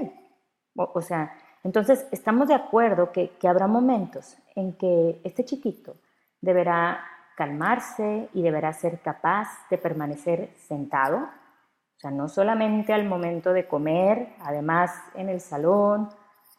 O, 0.77 1.01
sea, 1.01 1.37
entonces 1.63 2.07
estamos 2.11 2.49
de 2.49 2.55
acuerdo 2.55 3.13
que 3.13 3.31
habrá 3.49 3.67
momentos 3.67 4.37
en 4.55 4.77
que 4.77 5.21
este 5.25 5.45
chiquito 5.45 5.97
deberá 6.41 7.05
calmarse 7.37 8.29
y 8.35 8.43
deberá 8.43 8.73
ser 8.73 9.01
capaz 9.01 9.49
de 9.71 9.79
permanecer 9.79 10.51
sentado 10.57 11.29
o 12.01 12.03
sea, 12.03 12.11
no 12.11 12.31
solamente 12.31 12.95
al 12.95 13.07
momento 13.07 13.53
de 13.53 13.69
comer, 13.69 14.33
además 14.41 14.91
en 15.15 15.29
el 15.29 15.39
salón, 15.39 16.09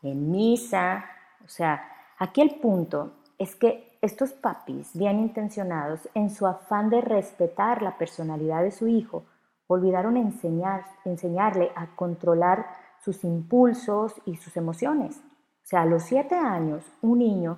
en 0.03 0.29
misa. 0.29 1.03
O 1.43 1.48
sea, 1.48 1.83
aquí 2.19 2.41
el 2.41 2.60
punto 2.60 3.13
es 3.39 3.55
que 3.55 3.98
estos 4.03 4.33
papis 4.33 4.91
bien 4.93 5.19
intencionados, 5.19 6.07
en 6.13 6.29
su 6.29 6.45
afán 6.45 6.91
de 6.91 7.01
respetar 7.01 7.81
la 7.81 7.98
personalidad 7.98 8.62
de 8.62 8.69
su 8.69 8.88
hijo, 8.88 9.24
olvidaron 9.65 10.15
enseñar, 10.15 10.86
enseñarle 11.05 11.71
a 11.75 11.88
controlar 11.95 12.67
sus 13.03 13.24
impulsos 13.24 14.13
y 14.25 14.36
sus 14.36 14.55
emociones. 14.57 15.17
O 15.17 15.65
sea, 15.65 15.81
a 15.81 15.86
los 15.86 16.03
siete 16.03 16.36
años, 16.36 16.83
un 17.01 17.17
niño 17.17 17.57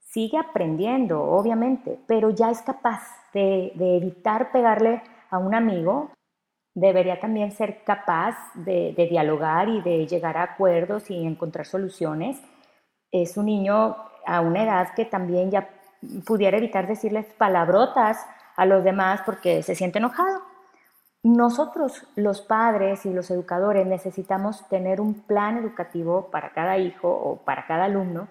sigue 0.00 0.38
aprendiendo, 0.38 1.22
obviamente, 1.22 2.00
pero 2.08 2.30
ya 2.30 2.50
es 2.50 2.62
capaz 2.62 3.00
de, 3.32 3.70
de 3.76 3.98
evitar 3.98 4.50
pegarle 4.50 5.04
a 5.30 5.38
un 5.38 5.54
amigo 5.54 6.10
debería 6.74 7.20
también 7.20 7.52
ser 7.52 7.84
capaz 7.84 8.36
de, 8.54 8.94
dialogar 9.10 9.68
y 9.68 9.80
de 9.82 10.06
llegar 10.06 10.36
a 10.36 10.44
acuerdos 10.44 11.10
y 11.10 11.26
encontrar 11.26 11.66
soluciones. 11.66 12.40
Es 13.10 13.36
un 13.36 13.46
niño 13.46 13.96
a 14.26 14.40
una 14.40 14.64
edad 14.64 14.94
que 14.94 15.04
también 15.04 15.50
ya 15.50 15.68
pudiera 16.26 16.58
evitar 16.58 16.86
decirles 16.86 17.26
palabrotas 17.36 18.24
a 18.56 18.66
los 18.66 18.84
demás 18.84 19.20
porque 19.24 19.62
se 19.62 19.74
siente 19.74 19.98
enojado. 19.98 20.42
Nosotros, 21.24 22.08
los 22.16 22.40
padres 22.40 23.06
y 23.06 23.12
los 23.12 23.30
educadores, 23.30 23.86
necesitamos 23.86 24.66
tener 24.68 25.00
un 25.00 25.22
plan 25.22 25.56
educativo 25.56 26.30
para 26.32 26.52
cada 26.52 26.78
hijo 26.78 27.08
o 27.08 27.44
para 27.44 27.66
cada 27.66 27.84
alumno 27.84 28.26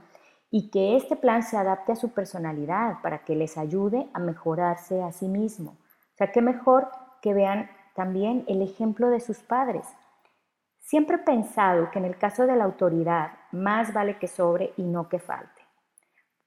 y 0.49 0.69
que 0.69 0.97
este 0.97 1.15
plan 1.15 1.43
se 1.43 1.55
adapte 1.55 1.93
a 1.93 1.95
su 1.95 2.09
personalidad 2.09 3.01
para 3.01 3.23
que 3.23 3.35
les 3.35 3.57
ayude 3.57 4.09
a 4.13 4.19
mejorarse 4.19 5.01
a 5.01 5.13
sí 5.13 5.29
mismo. 5.29 5.71
O 5.71 6.17
sea, 6.17 6.33
qué 6.33 6.41
mejor 6.41 6.89
que 7.21 7.33
vean 7.33 7.69
también 7.95 8.45
el 8.47 8.61
ejemplo 8.61 9.09
de 9.09 9.19
sus 9.19 9.39
padres. 9.39 9.85
Siempre 10.79 11.17
he 11.17 11.19
pensado 11.19 11.89
que 11.91 11.99
en 11.99 12.05
el 12.05 12.17
caso 12.17 12.45
de 12.45 12.55
la 12.55 12.65
autoridad 12.65 13.31
más 13.51 13.93
vale 13.93 14.17
que 14.17 14.27
sobre 14.27 14.73
y 14.77 14.83
no 14.83 15.07
que 15.07 15.19
falte. 15.19 15.61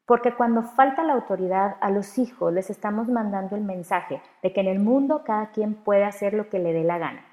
Porque 0.07 0.35
cuando 0.35 0.63
falta 0.63 1.03
la 1.03 1.15
autoridad 1.15 1.77
a 1.81 1.91
los 1.91 2.19
hijos 2.19 2.53
les 2.53 2.69
estamos 2.69 3.09
mandando 3.09 3.57
el 3.57 3.65
mensaje 3.65 4.21
de 4.43 4.53
que 4.53 4.61
en 4.61 4.69
el 4.69 4.81
mundo 4.81 5.23
cada 5.25 5.51
quien 5.51 5.75
puede 5.75 6.05
hacer 6.05 6.35
lo 6.35 6.51
que 6.51 6.59
le 6.59 6.73
dé 6.75 6.85
la 6.85 6.99
gana. 6.99 7.25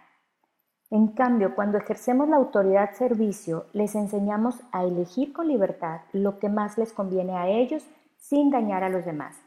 En 0.90 1.10
cambio, 1.10 1.56
cuando 1.56 1.78
ejercemos 1.78 2.30
la 2.30 2.38
autoridad 2.38 2.94
servicio, 2.94 3.66
les 3.74 3.96
enseñamos 3.96 4.62
a 4.72 4.84
elegir 4.84 5.34
con 5.34 5.48
libertad 5.48 6.02
lo 6.12 6.40
que 6.40 6.50
más 6.50 6.78
les 6.78 6.94
conviene 6.94 7.38
a 7.38 7.48
ellos 7.48 7.86
sin 8.18 8.52
dañar 8.52 8.84
a 8.84 8.90
los 8.90 9.06
demás. 9.06 9.42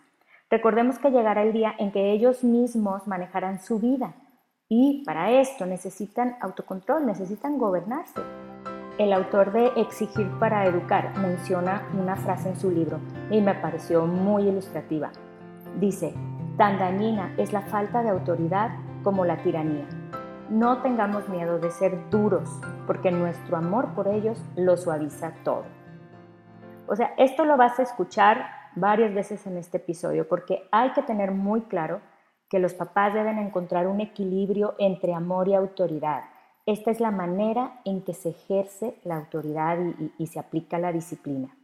Recordemos 0.51 0.99
que 0.99 1.11
llegará 1.11 1.43
el 1.43 1.53
día 1.53 1.75
en 1.79 1.93
que 1.93 2.13
ellos 2.13 2.45
mismos 2.45 3.07
manejarán 3.07 3.59
su 3.59 3.79
vida 3.79 4.15
y 4.69 5.03
para 5.05 5.31
esto 5.31 5.67
necesitan 5.67 6.37
autocontrol, 6.41 7.05
necesitan 7.07 7.59
gobernarse. 7.59 8.21
El 8.97 9.13
autor 9.13 9.53
de 9.53 9.67
Exigir 9.77 10.31
para 10.39 10.67
Educar 10.67 11.19
menciona 11.19 11.83
una 12.01 12.17
frase 12.17 12.51
en 12.51 12.57
su 12.57 12.71
libro 12.71 13.01
y 13.31 13.41
me 13.41 13.55
pareció 13.55 14.07
muy 14.07 14.49
ilustrativa. 14.49 15.11
Dice, 15.81 16.15
tan 16.57 16.79
dañina 16.79 17.35
es 17.37 17.53
la 17.53 17.63
falta 17.63 18.03
de 18.03 18.11
autoridad 18.11 18.71
como 19.03 19.25
la 19.25 19.43
tiranía. 19.43 19.87
No 20.49 20.83
tengamos 20.83 21.29
miedo 21.29 21.59
de 21.59 21.71
ser 21.71 22.09
duros, 22.11 22.49
porque 22.87 23.11
nuestro 23.11 23.57
amor 23.57 23.95
por 23.95 24.09
ellos 24.09 24.43
lo 24.57 24.77
suaviza 24.77 25.33
todo. 25.43 25.65
O 26.87 26.95
sea, 26.95 27.15
esto 27.17 27.45
lo 27.45 27.57
vas 27.57 27.79
a 27.79 27.83
escuchar 27.83 28.47
varias 28.77 29.13
veces 29.15 29.47
en 29.47 29.57
este 29.57 29.79
episodio, 29.79 30.29
porque 30.29 30.69
hay 30.71 30.93
que 30.93 31.03
tener 31.03 31.33
muy 31.33 31.63
claro 31.63 32.01
que 32.49 32.59
los 32.59 32.75
papás 32.75 33.15
deben 33.15 33.39
encontrar 33.39 33.87
un 33.87 34.01
equilibrio 34.01 34.75
entre 34.79 35.15
amor 35.15 35.49
y 35.49 35.55
autoridad. 35.55 36.25
Esta 36.67 36.91
es 36.91 37.01
la 37.01 37.11
manera 37.11 37.81
en 37.85 38.03
que 38.03 38.15
se 38.15 38.31
ejerce 38.31 38.99
la 39.05 39.17
autoridad 39.17 39.79
y, 40.19 40.27
se 40.27 40.39
aplica 40.39 40.79
la 40.79 40.93
disciplina. 40.93 41.55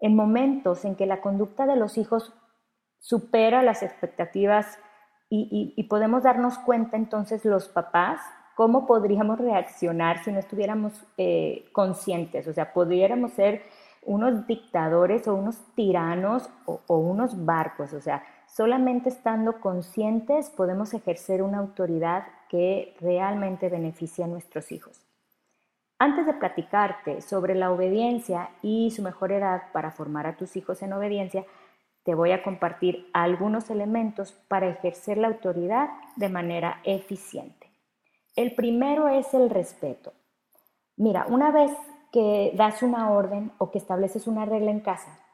En 0.00 0.16
momentos 0.16 0.84
en 0.84 0.96
que 0.96 1.06
la 1.06 1.20
conducta 1.20 1.66
de 1.66 1.76
los 1.76 1.98
hijos 1.98 2.32
supera 2.98 3.62
las 3.62 3.82
expectativas 3.82 4.78
y, 5.28 5.82
podemos 5.88 6.22
darnos 6.22 6.58
cuenta 6.58 6.96
entonces 6.96 7.44
los 7.44 7.68
papás 7.68 8.20
cómo 8.54 8.86
podríamos 8.86 9.38
reaccionar 9.38 10.24
si 10.24 10.32
no 10.32 10.38
estuviéramos 10.38 11.04
eh, 11.18 11.68
conscientes, 11.72 12.48
o 12.48 12.54
sea, 12.54 12.72
podríamos 12.72 13.32
ser 13.32 13.62
unos 14.02 14.46
dictadores 14.46 15.28
o 15.28 15.34
unos 15.34 15.58
tiranos 15.74 16.48
o, 16.64 16.80
o 16.86 16.96
unos 16.96 17.44
barcos, 17.44 17.92
o 17.92 18.00
sea, 18.00 18.22
Solamente 18.56 19.10
estando 19.10 19.60
conscientes 19.60 20.48
podemos 20.48 20.94
ejercer 20.94 21.42
una 21.42 21.58
autoridad 21.58 22.24
que 22.48 22.96
realmente 23.02 23.68
beneficie 23.68 24.24
a 24.24 24.28
nuestros 24.28 24.72
hijos. 24.72 24.98
Antes 25.98 26.24
de 26.24 26.32
platicarte 26.32 27.20
sobre 27.20 27.54
la 27.54 27.70
obediencia 27.70 28.48
y 28.62 28.90
su 28.92 29.02
mejor 29.02 29.32
edad 29.32 29.64
para 29.74 29.90
formar 29.90 30.26
a 30.26 30.38
tus 30.38 30.56
hijos 30.56 30.80
en 30.80 30.94
obediencia, 30.94 31.44
te 32.02 32.14
voy 32.14 32.32
a 32.32 32.42
compartir 32.42 33.10
algunos 33.12 33.68
elementos 33.68 34.32
para 34.48 34.70
ejercer 34.70 35.18
la 35.18 35.28
autoridad 35.28 35.90
de 36.16 36.30
manera 36.30 36.80
eficiente. 36.84 37.70
El 38.36 38.54
primero 38.54 39.08
es 39.08 39.34
el 39.34 39.50
respeto. 39.50 40.14
Mira, 40.96 41.26
una 41.28 41.50
vez 41.50 41.72
que 42.10 42.52
das 42.54 42.82
una 42.82 43.10
orden 43.10 43.52
o 43.58 43.70
que 43.70 43.76
estableces 43.76 44.26
una 44.26 44.46
regla 44.46 44.70
en 44.70 44.80
casa, 44.80 45.25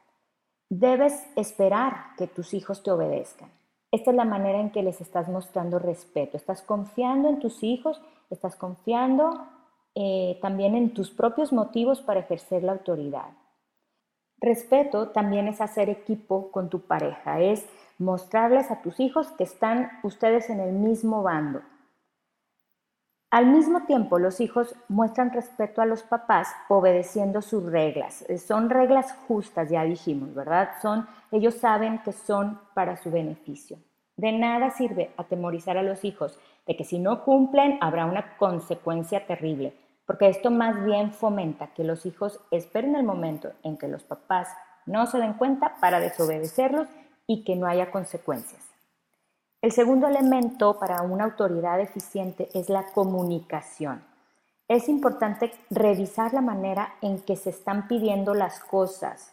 Debes 0.75 1.23
esperar 1.37 2.17
que 2.17 2.26
tus 2.26 2.55
hijos 2.55 2.83
te 2.83 2.91
obedezcan. 2.91 3.50
Esta 3.91 4.11
es 4.11 4.17
la 4.17 4.25
manera 4.25 4.59
en 4.59 4.71
que 4.71 4.83
les 4.83 5.02
estás 5.02 5.29
mostrando 5.29 5.79
respeto. 5.79 6.38
Estás 6.38 6.62
confiando 6.62 7.29
en 7.29 7.41
tus 7.41 7.62
hijos, 7.62 8.00
estás 8.31 8.57
confiando 8.57 9.47
eh, 9.95 10.38
también 10.41 10.75
en 10.75 10.95
tus 10.95 11.11
propios 11.11 11.52
motivos 11.52 12.00
para 12.00 12.21
ejercer 12.21 12.62
la 12.62 12.73
autoridad. 12.73 13.33
Respeto 14.41 15.11
también 15.11 15.47
es 15.47 15.61
hacer 15.61 15.91
equipo 15.91 16.50
con 16.50 16.71
tu 16.71 16.81
pareja, 16.81 17.43
es 17.43 17.67
mostrarles 17.99 18.71
a 18.71 18.81
tus 18.81 18.99
hijos 18.99 19.29
que 19.33 19.45
están 19.45 19.91
ustedes 20.02 20.49
en 20.49 20.61
el 20.61 20.73
mismo 20.73 21.23
bando. 21.23 21.61
Al 23.33 23.47
mismo 23.47 23.85
tiempo, 23.85 24.19
los 24.19 24.43
hijos 24.43 24.77
muestran 24.89 25.33
respeto 25.33 25.81
a 25.81 25.87
los 25.87 26.03
papás 26.03 26.49
obedeciendo 26.69 27.41
sus 27.41 27.65
reglas. 27.65 28.27
Eh, 28.29 28.37
son 28.37 28.69
reglas 28.69 29.17
justas, 29.27 29.71
ya 29.71 29.85
dijimos, 29.85 30.35
¿verdad? 30.35 30.73
Son, 30.83 31.07
ellos 31.31 31.55
saben 31.55 32.01
que 32.05 32.12
son 32.12 32.61
para 32.75 32.99
su 32.99 33.11
beneficio. 33.11 33.79
De 34.19 34.33
nada 34.33 34.69
sirve 34.69 35.15
atemorizar 35.17 35.79
a 35.79 35.83
los 35.83 36.05
hijos 36.05 36.39
de 36.67 36.77
que 36.77 36.85
si 36.85 36.99
no 36.99 37.25
cumplen 37.25 37.79
habrá 37.81 38.05
una 38.05 38.37
consecuencia 38.37 39.27
terrible, 39.27 39.73
porque 40.07 40.29
esto 40.29 40.51
más 40.51 40.85
bien 40.85 41.11
fomenta 41.11 41.69
que 41.69 41.85
los 41.85 42.05
hijos 42.05 42.39
esperen 42.51 42.97
el 42.97 43.03
momento 43.03 43.53
en 43.62 43.79
que 43.79 43.89
los 43.89 44.03
papás 44.03 44.49
no 44.85 45.07
se 45.07 45.17
den 45.17 45.33
cuenta 45.33 45.77
para 45.81 46.01
desobedecerlos 46.01 46.87
y 47.27 47.45
que 47.45 47.57
no 47.57 47.67
haya 47.67 47.91
consecuencias. 47.91 48.72
El 49.62 49.71
segundo 49.71 50.09
elemento 50.09 50.81
para 50.81 51.02
una 51.02 51.23
autoridad 51.23 51.81
eficiente 51.81 52.49
es 52.52 52.69
la 52.69 52.87
comunicación. 52.92 54.04
Es 54.66 54.88
importante 54.88 55.52
revisar 55.71 56.35
la 56.35 56.40
manera 56.40 56.95
en 57.00 57.21
que 57.21 57.37
se 57.37 57.50
están 57.50 57.87
pidiendo 57.87 58.35
las 58.35 58.59
cosas. 58.59 59.33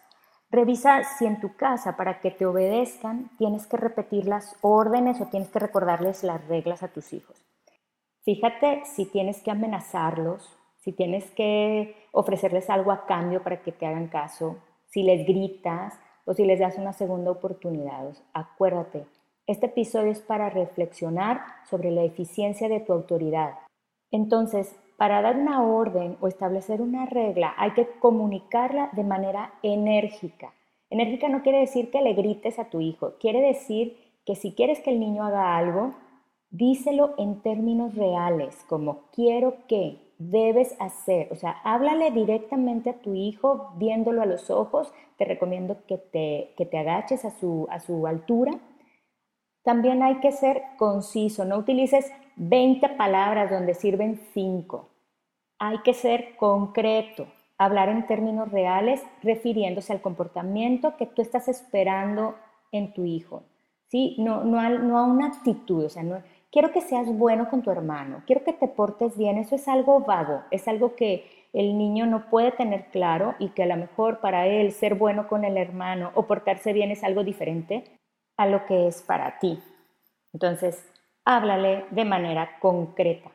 Revisa 0.52 1.04
si 1.04 1.26
en 1.26 1.40
tu 1.40 1.56
casa 1.56 1.98
para 1.98 2.20
que 2.20 2.30
te 2.30 2.46
obedezcan 2.46 3.32
tienes 3.40 3.66
que 3.66 3.78
repetir 3.78 4.28
las 4.28 4.56
órdenes 4.62 5.20
o 5.20 5.26
tienes 5.26 5.50
que 5.50 5.58
recordarles 5.58 6.24
las 6.24 6.48
reglas 6.48 6.84
a 6.84 6.90
tus 6.90 7.12
hijos. 7.12 7.44
Fíjate 8.24 8.84
si 8.86 9.08
tienes 9.08 9.42
que 9.42 9.50
amenazarlos, 9.50 10.56
si 10.78 10.94
tienes 10.94 11.32
que 11.32 12.08
ofrecerles 12.12 12.70
algo 12.70 12.92
a 12.92 13.08
cambio 13.08 13.42
para 13.42 13.64
que 13.64 13.72
te 13.72 13.88
hagan 13.88 14.10
caso, 14.10 14.58
si 14.86 15.02
les 15.02 15.26
gritas, 15.26 15.96
o 16.30 16.36
si 16.36 16.46
les 16.46 16.60
das 16.60 16.78
una 16.78 16.94
segunda 16.94 17.32
oportunidad. 17.32 18.14
Acuérdate, 18.34 19.08
este 19.50 19.66
episodio 19.66 20.12
es 20.12 20.22
para 20.22 20.52
reflexionar 20.52 21.42
sobre 21.68 21.90
la 21.90 22.04
eficiencia 22.04 22.70
de 22.70 22.82
tu 22.82 22.94
autoridad. 22.94 23.56
Entonces, 24.12 24.76
para 24.96 25.24
dar 25.24 25.38
una 25.38 25.64
orden 25.64 26.18
o 26.22 26.28
establecer 26.28 26.84
una 26.84 27.08
regla 27.08 27.56
hay 27.58 27.72
que 27.72 27.88
comunicarla 28.00 28.90
de 28.92 29.04
manera 29.04 29.54
enérgica. 29.64 30.54
Enérgica 30.92 31.30
no 31.30 31.42
quiere 31.42 31.62
decir 31.62 31.90
que 31.90 32.02
le 32.02 32.14
grites 32.14 32.60
a 32.60 32.70
tu 32.70 32.80
hijo, 32.80 33.14
quiere 33.20 33.42
decir 33.42 33.98
que 34.24 34.36
si 34.36 34.54
quieres 34.54 34.82
que 34.82 34.92
el 34.92 35.00
niño 35.00 35.24
haga 35.24 35.58
algo, 35.58 35.96
díselo 36.52 37.16
en 37.18 37.42
términos 37.42 37.96
reales, 37.96 38.56
como 38.68 39.10
quiero 39.12 39.66
que, 39.68 39.98
debes 40.20 40.76
hacer. 40.80 41.30
O 41.32 41.36
sea, 41.36 41.62
háblale 41.64 42.12
directamente 42.12 42.90
a 42.90 43.02
tu 43.02 43.16
hijo 43.16 43.72
viéndolo 43.78 44.22
a 44.22 44.26
los 44.26 44.52
ojos. 44.52 44.94
Te 45.18 45.26
recomiendo 45.26 45.78
que 45.88 45.98
te, 45.98 46.54
que 46.58 46.66
te 46.66 46.78
agaches 46.78 47.26
a 47.26 47.32
su, 47.32 47.68
a 47.72 47.80
su 47.80 48.06
altura. 48.06 48.60
También 49.64 50.04
hay 50.04 50.20
que 50.20 50.32
ser 50.32 50.64
conciso. 50.78 51.46
No 51.46 51.58
utilices 51.58 52.12
20 52.38 52.90
palabras 52.90 53.52
donde 53.52 53.74
sirven 53.74 54.20
5. 54.34 54.90
Hay 55.60 55.80
que 55.80 55.94
ser 55.94 56.36
concreto. 56.38 57.28
Hablar 57.58 57.90
en 57.90 58.08
términos 58.08 58.52
reales 58.52 59.02
refiriéndose 59.22 59.92
al 59.92 60.02
comportamiento 60.02 60.96
que 60.96 61.06
tú 61.06 61.22
estás 61.22 61.48
esperando 61.48 62.36
en 62.72 62.94
tu 62.94 63.04
hijo. 63.06 63.44
¿Sí? 63.88 64.16
No, 64.20 64.44
no, 64.44 64.60
a, 64.60 64.70
no 64.70 64.98
a 64.98 65.04
una 65.04 65.28
actitud. 65.28 65.86
O 65.86 65.90
sea, 65.90 66.04
no, 66.04 66.22
quiero 66.52 66.72
que 66.72 66.82
seas 66.82 67.08
bueno 67.18 67.50
con 67.50 67.62
tu 67.62 67.72
hermano, 67.72 68.24
quiero 68.26 68.44
que 68.44 68.54
te 68.54 68.68
portes 68.68 69.18
bien, 69.18 69.38
eso 69.38 69.56
es 69.56 69.68
algo 69.68 70.02
vago, 70.02 70.42
es 70.52 70.68
algo 70.68 70.96
que 70.96 71.26
el 71.54 71.78
niño 71.78 72.06
no 72.06 72.30
puede 72.30 72.52
tener 72.52 72.86
claro 72.92 73.36
y 73.40 73.50
que 73.50 73.64
a 73.64 73.66
lo 73.66 73.76
mejor 73.76 74.20
para 74.20 74.48
él 74.48 74.72
ser 74.72 74.96
bueno 74.96 75.28
con 75.28 75.46
el 75.46 75.58
hermano 75.58 76.12
o 76.14 76.28
portarse 76.28 76.74
bien 76.74 76.92
es 76.92 77.04
algo 77.04 77.24
diferente 77.24 77.99
a 78.40 78.46
lo 78.46 78.66
que 78.66 78.88
es 78.88 79.02
para 79.02 79.38
ti. 79.38 79.62
Entonces, 80.32 80.82
háblale 81.26 81.86
de 81.92 82.06
manera 82.06 82.58
concreta. 82.62 83.32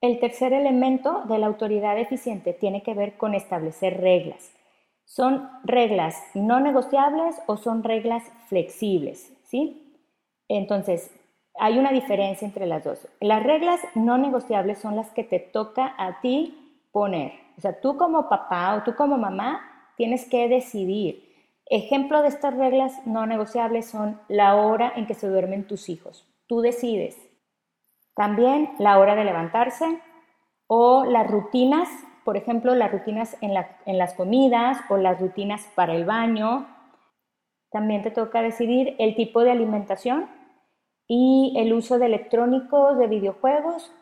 El 0.00 0.18
tercer 0.20 0.54
elemento 0.54 1.24
de 1.26 1.36
la 1.36 1.46
autoridad 1.46 1.98
eficiente 1.98 2.54
tiene 2.54 2.82
que 2.82 2.94
ver 2.94 3.18
con 3.18 3.34
establecer 3.34 4.00
reglas. 4.00 4.54
¿Son 5.04 5.50
reglas 5.64 6.16
no 6.32 6.60
negociables 6.60 7.36
o 7.46 7.58
son 7.58 7.84
reglas 7.84 8.22
flexibles? 8.48 9.34
¿Sí? 9.44 9.94
Entonces, 10.48 11.10
hay 11.58 11.78
una 11.78 11.92
diferencia 11.92 12.46
entre 12.46 12.64
las 12.64 12.84
dos. 12.84 13.06
Las 13.20 13.42
reglas 13.42 13.80
no 13.94 14.16
negociables 14.16 14.78
son 14.78 14.96
las 14.96 15.10
que 15.10 15.24
te 15.24 15.40
toca 15.40 15.94
a 15.98 16.22
ti 16.22 16.88
poner. 16.90 17.32
O 17.58 17.60
sea, 17.60 17.78
tú 17.82 17.98
como 17.98 18.30
papá 18.30 18.76
o 18.76 18.82
tú 18.82 18.94
como 18.94 19.18
mamá 19.18 19.60
tienes 19.98 20.24
que 20.24 20.48
decidir. 20.48 21.25
Ejemplo 21.68 22.22
de 22.22 22.28
estas 22.28 22.54
reglas 22.54 23.04
no 23.06 23.26
negociables 23.26 23.90
son 23.90 24.20
la 24.28 24.54
hora 24.54 24.92
en 24.94 25.06
que 25.06 25.14
se 25.14 25.28
duermen 25.28 25.66
tus 25.66 25.88
hijos. 25.88 26.24
Tú 26.46 26.60
decides. 26.60 27.16
También 28.14 28.70
la 28.78 28.98
hora 28.98 29.16
de 29.16 29.24
levantarse 29.24 30.00
o 30.68 31.04
las 31.04 31.28
rutinas, 31.28 31.88
por 32.24 32.36
ejemplo, 32.36 32.74
las 32.74 32.92
rutinas 32.92 33.36
en, 33.40 33.52
las 33.98 34.14
comidas 34.14 34.78
o 34.88 34.96
las 34.96 35.20
rutinas 35.20 35.68
para 35.74 35.94
el 35.94 36.04
baño. 36.04 36.66
También 37.70 38.02
te 38.02 38.12
toca 38.12 38.42
decidir 38.42 38.94
el 38.98 39.16
tipo 39.16 39.42
de 39.42 39.50
alimentación 39.50 40.28
y 41.08 41.54
el 41.56 41.72
uso 41.72 41.98
de 41.98 42.06
electrónicos, 42.06 42.96
de 42.96 43.08
videojuegos, 43.08 43.92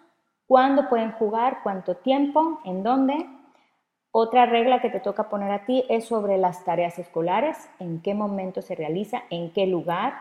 cuándo 0.46 0.88
pueden 0.88 1.12
jugar, 1.12 1.60
cuánto 1.62 1.96
tiempo, 1.96 2.60
en 2.64 2.82
dónde. 2.82 3.26
Otra 4.16 4.46
regla 4.46 4.80
que 4.80 4.90
te 4.90 5.00
toca 5.00 5.28
poner 5.28 5.50
a 5.50 5.64
ti 5.64 5.84
es 5.88 6.04
sobre 6.04 6.38
las 6.38 6.64
tareas 6.64 7.00
escolares, 7.00 7.68
en 7.80 8.00
qué 8.00 8.14
momento 8.14 8.62
se 8.62 8.76
realiza, 8.76 9.24
en 9.28 9.52
qué 9.52 9.66
lugar. 9.66 10.14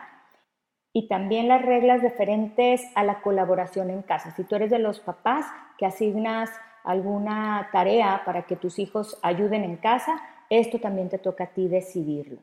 Y 0.92 1.06
también 1.06 1.46
las 1.46 1.62
reglas 1.62 2.02
referentes 2.02 2.82
a 2.96 3.04
la 3.04 3.22
colaboración 3.22 3.90
en 3.90 4.02
casa. 4.02 4.32
Si 4.32 4.42
tú 4.42 4.56
eres 4.56 4.70
de 4.70 4.80
los 4.80 4.98
papás 4.98 5.46
que 5.78 5.86
asignas 5.86 6.50
alguna 6.82 7.68
tarea 7.70 8.22
para 8.26 8.42
que 8.42 8.56
tus 8.56 8.80
hijos 8.80 9.16
ayuden 9.22 9.62
en 9.62 9.76
casa, 9.76 10.20
esto 10.50 10.80
también 10.80 11.08
te 11.08 11.18
toca 11.18 11.44
a 11.44 11.54
ti 11.54 11.68
decidirlo. 11.68 12.40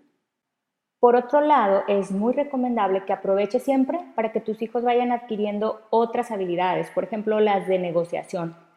Por 1.01 1.17
otro 1.17 1.41
lado, 1.41 1.83
es 1.89 2.11
muy 2.11 2.31
recomendable 2.31 3.03
que 3.03 3.11
aproveches 3.11 3.61
siempre 3.61 3.99
para 4.15 4.31
que 4.31 4.39
tus 4.39 4.61
hijos 4.61 4.85
vayan 4.85 5.11
adquiriendo 5.11 5.81
otras 5.89 6.31
habilidades, 6.31 6.89
por 6.91 7.03
ejemplo, 7.03 7.41
las 7.41 7.67
de 7.67 7.77
negociación. 7.77 8.70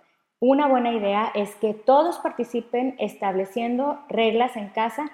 Una 0.47 0.69
buena 0.69 0.93
idea 0.93 1.33
es 1.35 1.55
que 1.55 1.73
todos 1.73 2.19
participen 2.19 2.97
estableciendo 2.99 4.01
reglas 4.11 4.59
en 4.59 4.69
casa 4.69 5.11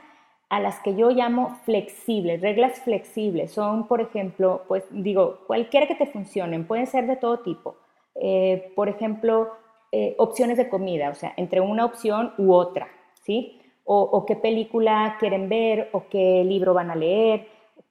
a 0.48 0.58
las 0.58 0.80
que 0.80 0.96
yo 0.96 1.10
llamo 1.10 1.56
flexibles, 1.62 2.40
reglas 2.40 2.80
flexibles. 2.80 3.52
Son, 3.52 3.86
por 3.86 4.00
ejemplo, 4.00 4.62
pues 4.66 4.82
digo, 4.90 5.38
cualquiera 5.46 5.86
que 5.86 5.94
te 5.94 6.06
funcionen, 6.06 6.66
pueden 6.66 6.88
ser 6.88 7.06
de 7.06 7.14
todo 7.14 7.38
tipo. 7.38 7.76
Eh, 8.16 8.72
por 8.74 8.88
ejemplo, 8.88 9.52
eh, 9.92 10.16
opciones 10.18 10.56
de 10.56 10.68
comida, 10.68 11.10
o 11.10 11.14
sea, 11.14 11.32
entre 11.36 11.60
una 11.60 11.84
opción 11.84 12.32
u 12.36 12.52
otra, 12.52 12.88
¿sí? 13.22 13.62
o, 13.84 14.26
qué 14.26 14.34
película 14.34 15.16
quieren 15.20 15.48
ver, 15.48 15.90
o 15.92 16.08
qué 16.10 16.42
libro 16.44 16.74
van 16.74 16.90
a 16.90 16.96
leer, 16.96 17.46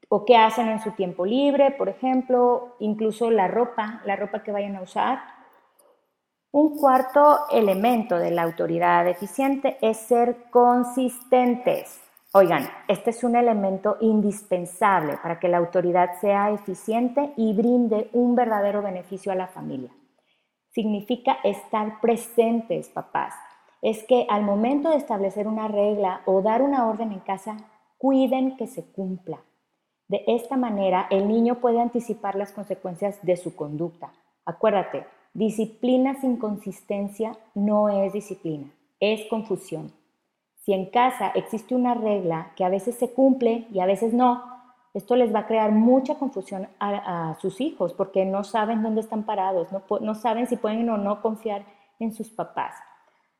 o 0.10 0.26
qué 0.26 0.36
hacen 0.36 0.68
en 0.68 0.82
su 0.82 0.92
tiempo 0.92 1.26
libre, 1.26 1.72
por 1.72 1.88
ejemplo, 1.88 2.76
incluso 2.80 3.32
la 3.32 3.48
ropa, 3.48 4.02
la 4.06 4.18
ropa 4.18 4.44
que 4.44 4.52
vayan 4.52 4.76
a 4.76 4.82
usar. 4.82 5.39
Un 6.52 6.78
cuarto 6.78 7.48
elemento 7.52 8.18
de 8.18 8.32
la 8.32 8.44
autoridad 8.44 9.08
eficiente 9.08 9.78
es 9.82 9.98
ser 9.98 10.50
consistentes. 10.50 12.02
Oigan, 12.34 12.68
este 12.88 13.12
es 13.12 13.24
un 13.24 13.36
elemento 13.36 13.98
indispensable 14.02 15.18
para 15.22 15.40
que 15.40 15.48
la 15.48 15.58
autoridad 15.58 16.20
sea 16.22 16.52
eficiente 16.52 17.34
y 17.38 17.54
brinde 17.54 18.10
un 18.14 18.36
verdadero 18.36 18.82
beneficio 18.82 19.32
a 19.32 19.36
la 19.36 19.48
familia. 19.48 19.92
Significa 20.72 21.38
estar 21.44 22.00
presentes, 22.02 22.90
papás 22.90 23.34
es 23.82 24.04
que 24.04 24.26
al 24.30 24.44
momento 24.44 24.90
de 24.90 24.98
establecer 24.98 25.48
una 25.48 25.68
regla 25.68 26.22
o 26.26 26.42
dar 26.42 26.62
una 26.62 26.88
orden 26.88 27.12
en 27.12 27.20
casa, 27.20 27.58
cuiden 27.98 28.58
que 28.58 28.68
se 28.68 28.92
cumpla. 28.92 29.42
De 30.08 30.24
esta 30.28 30.58
manera, 30.58 31.08
el 31.10 31.28
niño 31.28 31.60
puede 31.60 31.80
anticipar 31.80 32.36
las 32.36 32.52
consecuencias 32.52 33.20
de 33.22 33.38
su 33.38 33.56
conducta. 33.56 34.12
Acuérdate, 34.46 35.06
disciplina 35.34 36.20
sin 36.20 36.38
consistencia 36.38 37.38
no 37.54 37.90
es 37.90 38.14
disciplina, 38.14 38.72
es 39.00 39.26
confusión. 39.30 39.92
Si 40.56 40.74
en 40.74 40.88
casa 40.88 41.30
existe 41.30 41.74
una 41.74 41.94
regla 41.94 42.52
que 42.56 42.64
a 42.64 42.70
veces 42.70 42.96
se 42.96 43.12
cumple 43.14 43.68
y 43.72 43.80
a 43.80 43.86
veces 43.86 44.14
no, 44.14 44.44
esto 44.94 45.16
les 45.16 45.34
va 45.34 45.40
a 45.40 45.48
crear 45.48 45.72
mucha 45.72 46.16
confusión 46.16 46.68
a, 46.80 47.36
sus 47.40 47.62
hijos 47.62 47.94
porque 47.94 48.26
no 48.26 48.44
saben 48.44 48.82
dónde 48.82 49.02
están 49.02 49.24
parados, 49.24 49.70
no, 50.02 50.16
saben 50.16 50.48
si 50.48 50.58
pueden 50.58 50.90
o 50.90 50.98
no 50.98 51.22
confiar 51.22 51.64
en 52.00 52.14
sus 52.14 52.30
papás. 52.30 52.76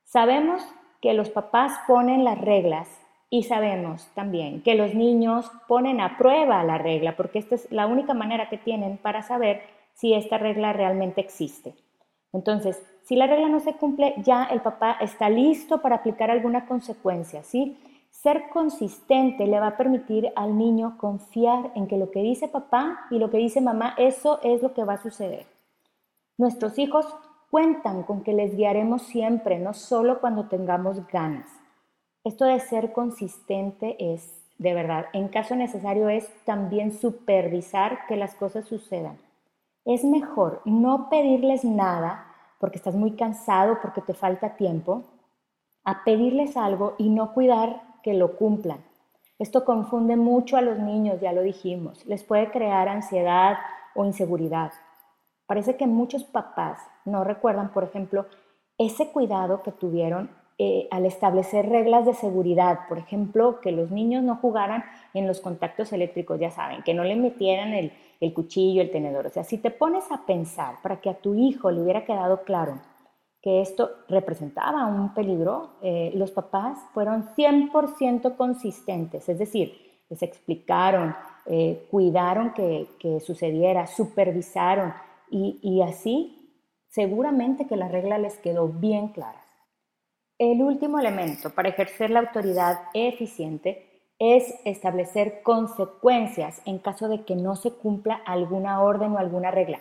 Sabemos 0.04 0.64
que 1.02 1.14
los 1.14 1.30
papás 1.30 1.74
ponen 1.88 2.24
las 2.24 2.40
reglas 2.40 2.88
y 3.30 3.44
sabemos 3.44 4.08
también 4.16 4.62
que 4.64 4.76
los 4.76 4.94
niños 4.96 5.52
ponen 5.68 6.02
a 6.02 6.18
prueba 6.18 6.64
la 6.64 6.78
regla, 6.78 7.16
porque 7.16 7.40
esta 7.40 7.56
es 7.56 7.72
la 7.72 7.88
única 7.88 8.14
manera 8.14 8.50
que 8.50 8.58
tienen 8.58 8.98
para 8.98 9.22
saber 9.24 9.62
si 10.00 10.14
esta 10.14 10.38
regla 10.38 10.72
realmente 10.72 11.20
existe. 11.20 11.76
Entonces, 12.32 12.82
si 13.04 13.16
la 13.16 13.28
regla 13.28 13.50
no 13.50 13.60
se 13.60 13.74
cumple, 13.74 14.14
ya 14.24 14.46
el 14.46 14.62
papá 14.62 14.98
está 15.02 15.30
listo 15.30 15.82
para 15.82 15.98
aplicar 15.98 16.32
alguna 16.32 16.68
consecuencia, 16.68 17.44
¿sí? 17.44 17.78
Ser 18.12 18.50
consistente 18.50 19.46
le 19.48 19.60
va 19.60 19.68
a 19.68 19.78
permitir 19.78 20.32
al 20.36 20.58
niño 20.58 20.98
confiar 20.98 21.72
en 21.76 21.88
que 21.88 21.98
lo 21.98 22.12
que 22.12 22.22
dice 22.22 22.48
papá 22.48 23.08
y 23.10 23.20
lo 23.20 23.30
que 23.30 23.38
dice 23.38 23.62
mamá, 23.62 23.96
eso 23.98 24.40
es 24.44 24.62
lo 24.62 24.74
que 24.74 24.84
va 24.84 24.94
a 24.94 25.02
suceder. 25.02 25.48
Nuestros 26.38 26.80
hijos 26.80 27.06
cuentan 27.50 28.04
con 28.04 28.24
que 28.24 28.34
les 28.34 28.56
guiaremos 28.56 29.02
siempre, 29.02 29.60
no 29.60 29.74
solo 29.74 30.22
cuando 30.22 30.48
tengamos 30.48 31.06
ganas. 31.08 31.48
Esto 32.24 32.46
de 32.46 32.60
ser 32.60 32.94
consistente 32.94 33.96
es, 34.14 34.46
de 34.58 34.74
verdad, 34.74 35.08
en 35.14 35.30
caso 35.30 35.56
necesario 35.56 36.10
es 36.10 36.30
también 36.46 36.92
supervisar 36.92 38.06
que 38.08 38.18
las 38.18 38.36
cosas 38.36 38.66
sucedan. 38.66 39.18
Es 39.86 40.04
mejor 40.04 40.62
no 40.66 41.10
pedirles 41.10 41.64
nada 41.64 42.26
porque 42.60 42.78
estás 42.78 42.96
muy 42.96 43.16
cansado, 43.16 43.80
porque 43.82 44.02
te 44.02 44.14
falta 44.14 44.56
tiempo, 44.56 45.04
a 45.84 46.04
pedirles 46.04 46.58
algo 46.58 46.96
y 46.98 47.10
no 47.10 47.34
cuidar 47.34 47.82
que 48.04 48.14
lo 48.14 48.36
cumplan. 48.36 48.84
Esto 49.40 49.64
confunde 49.64 50.18
mucho 50.18 50.58
a 50.58 50.62
los 50.62 50.78
niños, 50.78 51.22
ya 51.22 51.32
lo 51.32 51.42
dijimos, 51.42 52.06
les 52.06 52.24
puede 52.24 52.52
crear 52.52 52.90
ansiedad 52.90 53.58
o 53.96 54.06
inseguridad. 54.06 54.74
Parece 55.48 55.78
que 55.78 55.88
muchos 55.88 56.26
papás 56.26 56.80
no 57.06 57.24
recuerdan, 57.24 57.72
por 57.72 57.86
ejemplo, 57.86 58.26
ese 58.78 59.12
cuidado 59.12 59.64
que 59.64 59.72
tuvieron 59.72 60.30
eh, 60.58 60.90
al 60.92 61.06
establecer 61.06 61.70
reglas 61.70 62.06
de 62.06 62.14
seguridad, 62.14 62.80
por 62.90 62.98
ejemplo, 62.98 63.62
que 63.62 63.72
los 63.72 63.92
niños 63.92 64.24
no 64.24 64.36
jugaran 64.36 64.84
en 65.14 65.26
los 65.26 65.40
contactos 65.40 65.94
eléctricos, 65.94 66.38
ya 66.38 66.52
saben, 66.52 66.84
que 66.84 66.94
no 66.94 67.06
le 67.06 67.16
metieran 67.16 67.74
el, 67.74 67.94
el 68.20 68.34
cuchillo, 68.34 68.82
el 68.82 68.92
tenedor. 68.92 69.28
O 69.28 69.30
sea, 69.30 69.44
si 69.44 69.58
te 69.58 69.72
pones 69.72 70.12
a 70.12 70.26
pensar 70.26 70.82
para 70.82 71.00
que 71.00 71.10
a 71.10 71.20
tu 71.20 71.36
hijo 71.36 71.72
le 71.72 71.82
hubiera 71.82 72.06
quedado 72.06 72.44
claro 72.44 72.82
que 73.42 73.62
esto 73.62 73.90
representaba 74.10 74.86
un 74.88 75.14
peligro, 75.14 75.78
eh, 75.82 76.12
los 76.16 76.32
papás 76.32 76.78
fueron 76.94 77.30
100% 77.36 78.36
consistentes, 78.36 79.30
es 79.30 79.40
decir, 79.40 79.74
les 80.10 80.22
explicaron, 80.24 81.16
eh, 81.46 81.88
cuidaron 81.90 82.54
que, 82.54 83.20
sucediera, 83.22 83.88
supervisaron 83.88 84.94
y, 85.30 85.60
y 85.62 85.82
así 85.82 86.36
seguramente 86.90 87.68
que 87.68 87.78
la 87.78 87.88
regla 87.88 88.18
les 88.18 88.38
quedó 88.40 88.68
bien 88.68 89.10
clara. 89.10 89.42
El 90.38 90.62
último 90.62 91.00
elemento 91.00 91.52
para 91.52 91.70
ejercer 91.70 92.10
la 92.10 92.22
autoridad 92.22 92.80
eficiente 92.94 93.89
es 94.20 94.54
establecer 94.66 95.42
consecuencias 95.44 96.62
en 96.66 96.78
caso 96.78 97.08
de 97.08 97.24
que 97.24 97.36
no 97.36 97.56
se 97.56 97.72
cumpla 97.72 98.22
alguna 98.26 98.82
orden 98.82 99.14
o 99.14 99.18
alguna 99.18 99.50
regla. 99.50 99.80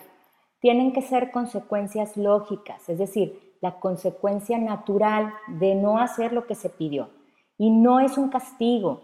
Tienen 0.61 0.93
que 0.93 1.01
ser 1.01 1.31
consecuencias 1.31 2.17
lógicas, 2.17 2.87
es 2.89 2.97
decir, 2.97 3.57
la 3.61 3.79
consecuencia 3.79 4.57
natural 4.57 5.33
de 5.47 5.75
no 5.75 5.99
hacer 5.99 6.31
lo 6.31 6.47
que 6.47 6.55
se 6.55 6.69
pidió. 6.69 7.09
Y 7.57 7.71
no 7.71 7.99
es 7.99 8.17
un 8.17 8.29
castigo. 8.29 9.01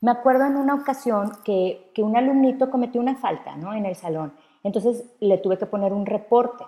Me 0.00 0.12
acuerdo 0.12 0.46
en 0.46 0.56
una 0.56 0.74
ocasión 0.74 1.32
que, 1.44 1.92
un 1.98 2.16
alumnito 2.16 2.70
cometió 2.70 3.00
una 3.00 3.16
falta 3.16 3.56
¿no? 3.56 3.74
en 3.74 3.84
el 3.84 3.96
salón. 3.96 4.32
Entonces 4.62 5.04
le 5.20 5.38
tuve 5.38 5.58
que 5.58 5.66
poner 5.66 5.92
un 5.92 6.06
reporte. 6.06 6.64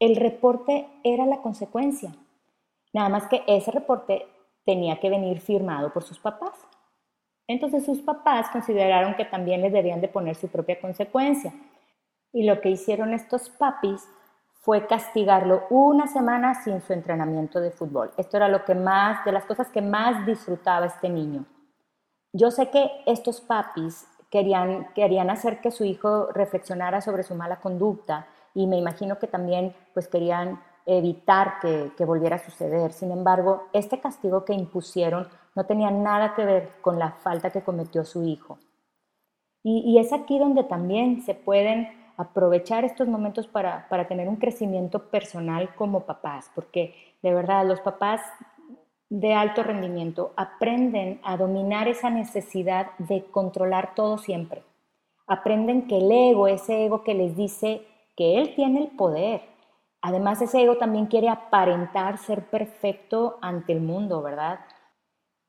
El 0.00 0.16
reporte 0.16 0.88
era 1.04 1.24
la 1.26 1.40
consecuencia. 1.40 2.14
Nada 2.92 3.08
más 3.08 3.28
que 3.28 3.42
ese 3.46 3.70
reporte 3.70 4.26
tenía 4.64 4.98
que 4.98 5.10
venir 5.10 5.40
firmado 5.40 5.92
por 5.92 6.02
sus 6.02 6.18
papás. 6.18 6.52
Entonces 7.46 7.84
sus 7.84 8.00
papás 8.00 8.48
consideraron 8.50 9.14
que 9.14 9.24
también 9.24 9.60
les 9.60 9.72
debían 9.72 10.00
de 10.00 10.08
poner 10.08 10.36
su 10.36 10.48
propia 10.48 10.80
consecuencia. 10.80 11.52
Y 12.32 12.44
lo 12.44 12.60
que 12.60 12.70
hicieron 12.70 13.12
estos 13.12 13.50
papis 13.50 14.02
fue 14.64 14.86
castigarlo 14.86 15.64
una 15.68 16.06
semana 16.06 16.54
sin 16.62 16.80
su 16.80 16.94
entrenamiento 16.94 17.60
de 17.60 17.70
fútbol. 17.70 18.12
Esto 18.16 18.38
era 18.38 18.48
lo 18.48 18.64
que 18.64 18.74
más, 18.74 19.22
de 19.26 19.32
las 19.32 19.44
cosas 19.44 19.68
que 19.68 19.82
más 19.82 20.24
disfrutaba 20.24 20.86
este 20.86 21.10
niño. 21.10 21.44
Yo 22.32 22.50
sé 22.50 22.70
que 22.70 22.90
estos 23.04 23.42
papis 23.42 24.06
querían, 24.30 24.88
querían 24.94 25.28
hacer 25.28 25.60
que 25.60 25.70
su 25.70 25.84
hijo 25.84 26.28
reflexionara 26.32 27.02
sobre 27.02 27.24
su 27.24 27.34
mala 27.34 27.60
conducta 27.60 28.26
y 28.54 28.66
me 28.66 28.78
imagino 28.78 29.18
que 29.18 29.26
también 29.26 29.76
pues 29.92 30.08
querían 30.08 30.60
evitar 30.86 31.60
que, 31.60 31.92
que 31.96 32.04
volviera 32.06 32.36
a 32.36 32.44
suceder. 32.44 32.92
Sin 32.92 33.12
embargo, 33.12 33.68
este 33.74 34.00
castigo 34.00 34.46
que 34.46 34.54
impusieron 34.54 35.28
no 35.54 35.66
tenía 35.66 35.90
nada 35.90 36.34
que 36.34 36.44
ver 36.44 36.70
con 36.80 36.98
la 36.98 37.12
falta 37.12 37.50
que 37.50 37.62
cometió 37.62 38.04
su 38.04 38.24
hijo. 38.24 38.58
Y, 39.66 39.98
es 39.98 40.12
aquí 40.12 40.38
donde 40.38 40.62
también 40.62 41.22
se 41.22 41.34
pueden 41.34 41.88
aprovechar 42.18 42.84
estos 42.84 43.08
momentos 43.08 43.46
para, 43.46 43.88
tener 44.06 44.28
un 44.28 44.36
crecimiento 44.36 45.08
personal 45.08 45.74
como 45.74 46.00
papás, 46.00 46.50
porque 46.54 46.94
de 47.22 47.32
verdad 47.32 47.66
los 47.66 47.80
papás 47.80 48.20
de 49.08 49.32
alto 49.32 49.62
rendimiento 49.62 50.34
aprenden 50.36 51.18
a 51.24 51.38
dominar 51.38 51.88
esa 51.88 52.10
necesidad 52.10 52.90
de 52.98 53.24
controlar 53.24 53.94
todo 53.94 54.18
siempre. 54.18 54.62
Aprenden 55.26 55.86
que 55.86 55.96
el 55.96 56.12
ego, 56.12 56.46
ese 56.46 56.84
ego 56.84 57.02
que 57.02 57.14
les 57.14 57.34
dice 57.34 57.86
que 58.16 58.38
él 58.38 58.54
tiene 58.54 58.80
el 58.80 58.88
poder. 58.88 59.40
Además, 60.02 60.42
ese 60.42 60.62
ego 60.62 60.76
también 60.76 61.06
quiere 61.06 61.30
aparentar 61.30 62.18
ser 62.18 62.44
perfecto 62.50 63.38
ante 63.40 63.72
el 63.72 63.80
mundo, 63.80 64.20
¿verdad? 64.20 64.60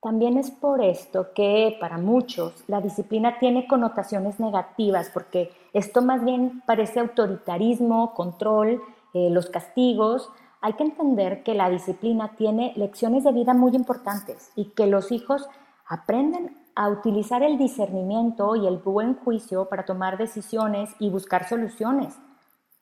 También 0.05 0.37
es 0.37 0.51
por 0.51 0.83
esto 0.83 1.33
que 1.33 1.77
para 1.79 1.97
muchos 1.97 2.63
la 2.67 2.79
disciplina 2.79 3.39
tiene 3.39 3.65
connotaciones 3.65 4.39
negativas, 4.39 5.09
porque 5.11 5.51
esto 5.73 6.03
más 6.03 6.23
bien 6.23 6.61
parece 6.67 6.99
autoritarismo, 6.99 8.13
control, 8.13 8.83
eh, 9.15 9.31
los 9.31 9.49
castigos. 9.49 10.29
Hay 10.61 10.73
que 10.73 10.83
entender 10.83 11.41
que 11.41 11.55
la 11.55 11.71
disciplina 11.71 12.33
tiene 12.37 12.71
lecciones 12.75 13.23
de 13.23 13.31
vida 13.31 13.55
muy 13.55 13.75
importantes 13.75 14.51
y 14.55 14.65
que 14.75 14.85
los 14.85 15.11
hijos 15.11 15.49
aprenden 15.87 16.55
a 16.75 16.87
utilizar 16.89 17.41
el 17.41 17.57
discernimiento 17.57 18.55
y 18.55 18.67
el 18.67 18.77
buen 18.77 19.15
juicio 19.15 19.69
para 19.69 19.85
tomar 19.85 20.19
decisiones 20.19 20.91
y 20.99 21.09
buscar 21.09 21.49
soluciones. 21.49 22.15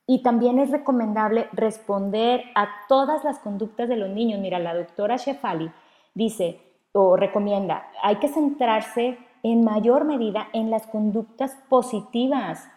Y 0.06 0.22
también 0.22 0.58
es 0.58 0.70
recomendable 0.70 1.48
responder 1.52 2.42
a 2.54 2.68
todas 2.86 3.24
las 3.24 3.38
conductas 3.38 3.88
de 3.88 3.96
los 3.96 4.10
niños. 4.10 4.40
Mira, 4.40 4.58
la 4.58 4.74
doctora 4.74 5.16
Shefali 5.16 5.72
dice, 6.12 6.60
o 6.94 7.16
recomienda, 7.16 7.88
hay 8.02 8.16
que 8.16 8.28
centrarse 8.28 9.18
en 9.42 9.64
mayor 9.64 10.04
medida 10.04 10.48
en 10.52 10.70
las 10.70 10.86
conductas 10.86 11.56
positivas. 11.68 12.68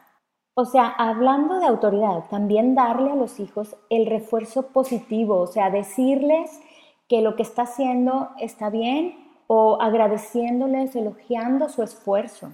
O 0.56 0.66
sea, 0.66 0.88
hablando 0.88 1.60
de 1.60 1.68
autoridad, 1.68 2.24
también 2.30 2.74
darle 2.74 3.12
a 3.12 3.16
los 3.16 3.40
hijos 3.40 3.78
el 3.92 4.08
refuerzo 4.08 4.70
positivo, 4.70 5.38
o 5.38 5.46
sea, 5.46 5.70
decirles 5.70 6.60
que 7.08 7.22
lo 7.22 7.36
que 7.36 7.44
está 7.44 7.62
haciendo 7.64 8.30
está 8.40 8.72
bien 8.72 9.16
o 9.46 9.80
agradeciéndoles, 9.80 10.96
elogiando 10.96 11.70
su 11.70 11.84
esfuerzo. 11.84 12.50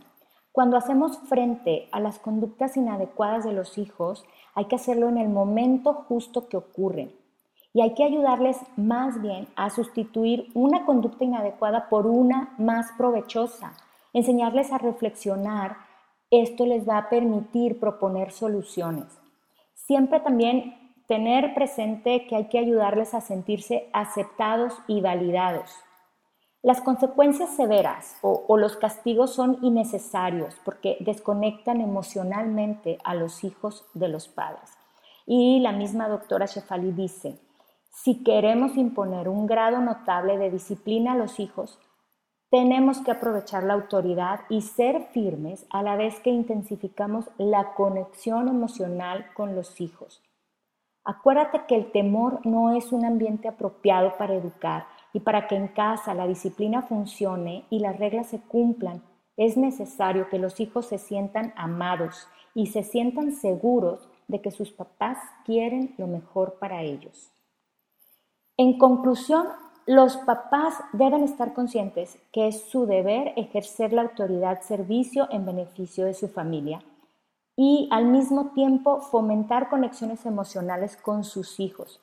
Cuando 0.51 0.75
hacemos 0.75 1.17
frente 1.29 1.87
a 1.93 2.01
las 2.01 2.19
conductas 2.19 2.75
inadecuadas 2.75 3.45
de 3.45 3.53
los 3.53 3.77
hijos, 3.77 4.25
hay 4.53 4.65
que 4.65 4.75
hacerlo 4.75 5.07
en 5.07 5.17
el 5.17 5.29
momento 5.29 5.93
justo 5.93 6.49
que 6.49 6.57
ocurren 6.57 7.22
y 7.73 7.81
hay 7.81 7.95
que 7.95 8.03
ayudarles 8.03 8.57
más 8.77 9.21
bien 9.21 9.47
a 9.55 9.69
sustituir 9.69 10.49
una 10.53 10.85
conducta 10.85 11.23
inadecuada 11.23 11.89
por 11.89 12.05
una 12.05 12.53
más 12.57 12.91
provechosa, 12.97 13.73
enseñarles 14.13 14.71
a 14.71 14.77
reflexionar. 14.77 15.77
Esto 16.29 16.65
les 16.65 16.87
va 16.87 16.97
a 16.97 17.09
permitir 17.09 17.79
proponer 17.79 18.31
soluciones. 18.31 19.05
Siempre 19.73 20.19
también 20.19 20.75
tener 21.07 21.53
presente 21.53 22.27
que 22.27 22.35
hay 22.35 22.47
que 22.47 22.59
ayudarles 22.59 23.13
a 23.13 23.21
sentirse 23.21 23.89
aceptados 23.91 24.73
y 24.87 25.01
validados. 25.01 25.71
Las 26.61 26.79
consecuencias 26.79 27.49
severas 27.57 28.15
o, 28.21 28.55
los 28.57 28.77
castigos 28.77 29.33
son 29.33 29.59
innecesarios 29.61 30.55
porque 30.63 30.95
desconectan 31.01 31.81
emocionalmente 31.81 32.99
a 33.03 33.15
los 33.15 33.43
hijos 33.43 33.85
de 33.93 34.07
los 34.07 34.29
padres. 34.29 34.71
Y 35.25 35.59
la 35.59 35.73
misma 35.73 36.07
doctora 36.07 36.45
Shefali 36.45 36.93
dice, 36.93 37.37
si 37.93 38.23
queremos 38.23 38.75
imponer 38.75 39.29
un 39.29 39.45
grado 39.45 39.79
notable 39.79 40.37
de 40.37 40.49
disciplina 40.49 41.13
a 41.13 41.15
los 41.15 41.39
hijos, 41.39 41.79
tenemos 42.49 42.99
que 42.99 43.11
aprovechar 43.11 43.63
la 43.63 43.75
autoridad 43.75 44.41
y 44.49 44.61
ser 44.61 45.07
firmes 45.11 45.65
a 45.69 45.83
la 45.83 45.95
vez 45.95 46.19
que 46.19 46.29
intensificamos 46.29 47.29
la 47.37 47.73
conexión 47.75 48.47
emocional 48.47 49.27
con 49.35 49.55
los 49.55 49.79
hijos. 49.79 50.21
Acuérdate 51.05 51.65
que 51.67 51.75
el 51.75 51.91
temor 51.91 52.45
no 52.45 52.75
es 52.75 52.91
un 52.91 53.05
ambiente 53.05 53.47
apropiado 53.47 54.17
para 54.17 54.35
educar 54.35 54.87
y 55.13 55.19
para 55.19 55.47
que 55.47 55.55
en 55.55 55.67
casa 55.67 56.13
la 56.13 56.27
disciplina 56.27 56.81
funcione 56.81 57.65
y 57.69 57.79
las 57.79 57.97
reglas 57.97 58.27
se 58.27 58.41
cumplan, 58.41 59.03
es 59.37 59.55
necesario 59.55 60.29
que 60.29 60.39
los 60.39 60.59
hijos 60.59 60.87
se 60.87 60.97
sientan 60.97 61.53
amados 61.55 62.27
y 62.55 62.67
se 62.67 62.83
sientan 62.83 63.31
seguros 63.33 64.09
de 64.27 64.41
que 64.41 64.51
sus 64.51 64.71
papás 64.71 65.17
quieren 65.45 65.93
lo 65.97 66.07
mejor 66.07 66.57
para 66.59 66.81
ellos. 66.81 67.32
En 68.55 68.77
conclusión, 68.77 69.47
los 69.87 70.17
papás 70.17 70.75
deben 70.93 71.23
estar 71.23 71.53
conscientes 71.53 72.19
que 72.31 72.47
es 72.47 72.69
su 72.69 72.85
deber 72.85 73.33
ejercer 73.35 73.93
la 73.93 74.03
autoridad 74.03 74.61
servicio 74.61 75.27
en 75.31 75.45
beneficio 75.45 76.05
de 76.05 76.13
su 76.13 76.27
familia 76.27 76.81
y 77.55 77.89
al 77.91 78.05
mismo 78.05 78.51
tiempo 78.51 79.01
fomentar 79.01 79.69
conexiones 79.69 80.25
emocionales 80.25 80.97
con 80.97 81.23
sus 81.23 81.59
hijos. 81.59 81.99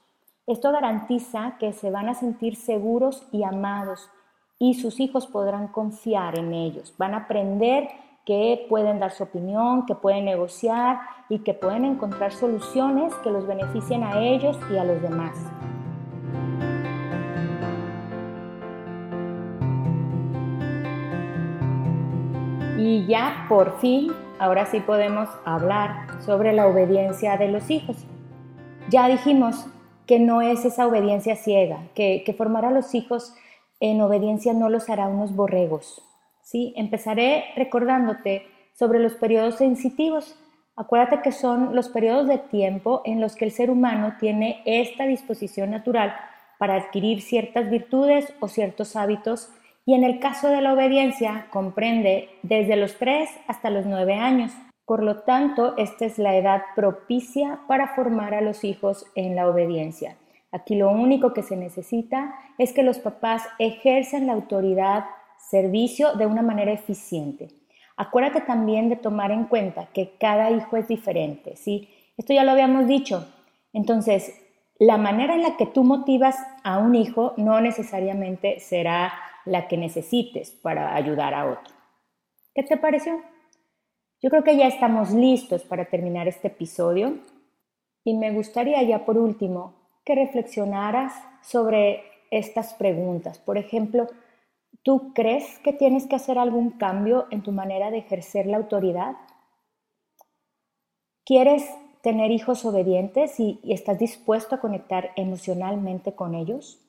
Esto 0.47 0.73
garantiza 0.73 1.57
que 1.59 1.73
se 1.73 1.91
van 1.91 2.09
a 2.09 2.15
sentir 2.15 2.57
seguros 2.57 3.27
y 3.31 3.45
amados 3.45 4.11
y 4.59 4.75
sus 4.75 4.99
hijos 4.99 5.29
podrán 5.29 5.69
confiar 5.69 6.37
en 6.37 6.53
ellos. 6.53 6.95
Van 6.99 7.15
a 7.15 7.19
aprender 7.19 7.89
que 8.27 8.67
pueden 8.69 8.99
dar 8.99 9.13
su 9.13 9.23
opinión, 9.23 9.87
que 9.87 9.95
pueden 9.95 10.25
negociar 10.25 10.99
y 11.29 11.39
que 11.39 11.55
pueden 11.55 11.85
encontrar 11.85 12.33
soluciones 12.33 13.15
que 13.23 13.31
los 13.31 13.47
beneficien 13.47 14.03
a 14.03 14.21
ellos 14.21 14.59
y 14.71 14.77
a 14.77 14.85
los 14.85 15.01
demás. 15.01 15.39
Y 22.91 23.07
ya 23.07 23.47
por 23.49 23.79
fin, 23.79 24.11
ahora 24.41 24.67
sí 24.67 24.81
podemos 24.81 25.29
hablar 25.45 26.09
sobre 26.27 26.53
la 26.53 26.67
obediencia 26.67 27.37
de 27.37 27.47
los 27.47 27.71
hijos. 27.71 27.97
Ya 28.89 29.07
dijimos 29.07 29.65
que 30.07 30.19
no 30.19 30.43
es 30.43 30.65
esa 30.65 30.89
obediencia 30.89 31.37
ciega, 31.37 31.85
que, 31.95 32.25
que 32.27 32.35
formar 32.35 32.65
a 32.65 32.73
los 32.73 32.93
hijos 32.97 33.33
en 33.79 34.01
obediencia 34.01 34.55
no 34.55 34.69
los 34.69 34.91
hará 34.91 35.07
unos 35.07 35.37
borregos. 35.37 36.03
¿sí? 36.43 36.75
Empezaré 36.77 37.45
recordándote 37.55 38.49
sobre 38.75 38.99
los 38.99 39.15
periodos 39.15 39.55
sensitivos. 39.55 40.37
Acuérdate 40.75 41.23
que 41.23 41.31
son 41.31 41.77
los 41.77 41.91
periodos 41.91 42.27
de 42.27 42.39
tiempo 42.39 43.03
en 43.05 43.21
los 43.21 43.37
que 43.37 43.45
el 43.45 43.53
ser 43.53 43.71
humano 43.71 44.15
tiene 44.19 44.63
esta 44.65 45.07
disposición 45.07 45.71
natural 45.71 46.13
para 46.59 46.75
adquirir 46.75 47.23
ciertas 47.23 47.71
virtudes 47.71 48.35
o 48.41 48.49
ciertos 48.49 48.97
hábitos 48.97 49.49
y 49.87 49.95
en 49.95 50.05
el 50.05 50.21
caso 50.21 50.49
de 50.49 50.61
la 50.61 50.73
obediencia 50.73 51.47
comprende 51.51 52.29
desde 52.43 52.77
los 52.77 52.97
3 52.99 53.29
hasta 53.47 53.71
los 53.71 53.87
9 53.87 54.15
años. 54.15 54.53
Por 54.85 55.03
lo 55.03 55.21
tanto, 55.21 55.77
esta 55.77 56.05
es 56.05 56.19
la 56.19 56.37
edad 56.37 56.63
propicia 56.75 57.61
para 57.69 57.95
formar 57.95 58.35
a 58.35 58.41
los 58.41 58.65
hijos 58.65 59.07
en 59.15 59.37
la 59.37 59.49
obediencia. 59.49 60.17
Aquí 60.53 60.75
lo 60.75 60.91
único 60.91 61.33
que 61.33 61.43
se 61.43 61.57
necesita 61.57 62.35
es 62.59 62.73
que 62.73 62.83
los 62.83 62.99
papás 62.99 63.45
ejercen 63.59 64.27
la 64.27 64.33
autoridad 64.33 65.05
servicio 65.39 66.15
de 66.15 66.27
una 66.27 66.43
manera 66.43 66.73
eficiente. 66.73 67.49
Acuérdate 67.97 68.41
también 68.41 68.89
de 68.89 68.97
tomar 68.97 69.31
en 69.31 69.45
cuenta 69.45 69.89
que 69.93 70.17
cada 70.19 70.51
hijo 70.51 70.77
es 70.77 70.89
diferente, 70.89 71.57
¿sí? 71.57 71.89
Esto 72.17 72.33
ya 72.33 72.45
lo 72.45 72.51
habíamos 72.51 72.87
dicho. 72.87 73.29
Entonces, 73.73 74.35
la 74.79 74.97
manera 74.97 75.35
en 75.35 75.43
la 75.43 75.57
que 75.57 75.67
tú 75.67 75.85
motivas 75.85 76.37
a 76.65 76.79
un 76.79 76.95
hijo 76.95 77.35
no 77.37 77.61
necesariamente 77.61 78.59
será 78.59 79.13
la 79.45 79.69
que 79.69 79.77
necesites 79.77 80.51
para 80.51 80.95
ayudar 80.95 81.35
a 81.35 81.47
otro. 81.47 81.75
¿Qué 82.55 82.63
te 82.63 82.77
pareció? 82.77 83.21
Yo 84.23 84.29
creo 84.29 84.45
que 84.45 84.57
ya 84.57 84.67
estamos 84.67 85.13
listos 85.13 85.63
para 85.63 85.87
terminar 85.87 86.29
este 86.29 86.49
episodio 86.49 87.19
y 88.05 88.15
me 88.15 88.33
gustaría 88.33 88.83
ya 88.83 89.05
por 89.05 89.17
último 89.17 89.75
que 90.05 90.15
reflexionaras 90.15 91.13
sobre 91.43 92.05
estas 92.31 92.75
preguntas. 92.75 93.39
Por 93.39 93.59
ejemplo, 93.59 94.09
¿tú 94.83 95.13
crees 95.15 95.59
que 95.61 95.73
tienes 95.73 96.07
que 96.07 96.17
hacer 96.17 96.39
algún 96.39 96.71
cambio 96.73 97.27
en 97.31 97.43
tu 97.43 97.53
manera 97.53 97.91
de 97.91 97.99
ejercer 97.99 98.47
la 98.47 98.59
autoridad? 98.59 99.17
¿Quieres 101.25 101.69
tener 102.03 102.31
hijos 102.31 102.65
obedientes 102.65 103.39
y, 103.39 103.61
estás 103.65 103.99
dispuesto 103.99 104.55
a 104.55 104.61
conectar 104.61 105.13
emocionalmente 105.17 106.15
con 106.15 106.35
ellos? 106.35 106.81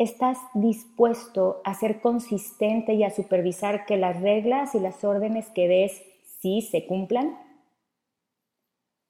¿Estás 0.00 0.38
dispuesto 0.54 1.60
a 1.62 1.74
ser 1.74 2.00
consistente 2.00 2.94
y 2.94 3.04
a 3.04 3.10
supervisar 3.10 3.84
que 3.84 3.98
las 3.98 4.18
reglas 4.22 4.74
y 4.74 4.80
las 4.80 5.04
órdenes 5.04 5.50
que 5.50 5.68
des 5.68 6.02
sí 6.40 6.62
se 6.62 6.86
cumplan? 6.86 7.38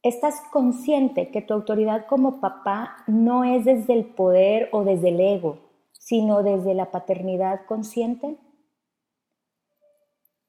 ¿Estás 0.02 0.42
consciente 0.50 1.30
que 1.30 1.42
tu 1.42 1.54
autoridad 1.54 2.06
como 2.08 2.40
papá 2.40 3.04
no 3.06 3.44
es 3.44 3.66
desde 3.66 3.92
el 3.92 4.04
poder 4.04 4.68
o 4.72 4.82
desde 4.82 5.10
el 5.10 5.20
ego, 5.20 5.60
sino 5.92 6.42
desde 6.42 6.74
la 6.74 6.90
paternidad 6.90 7.66
consciente? 7.66 8.36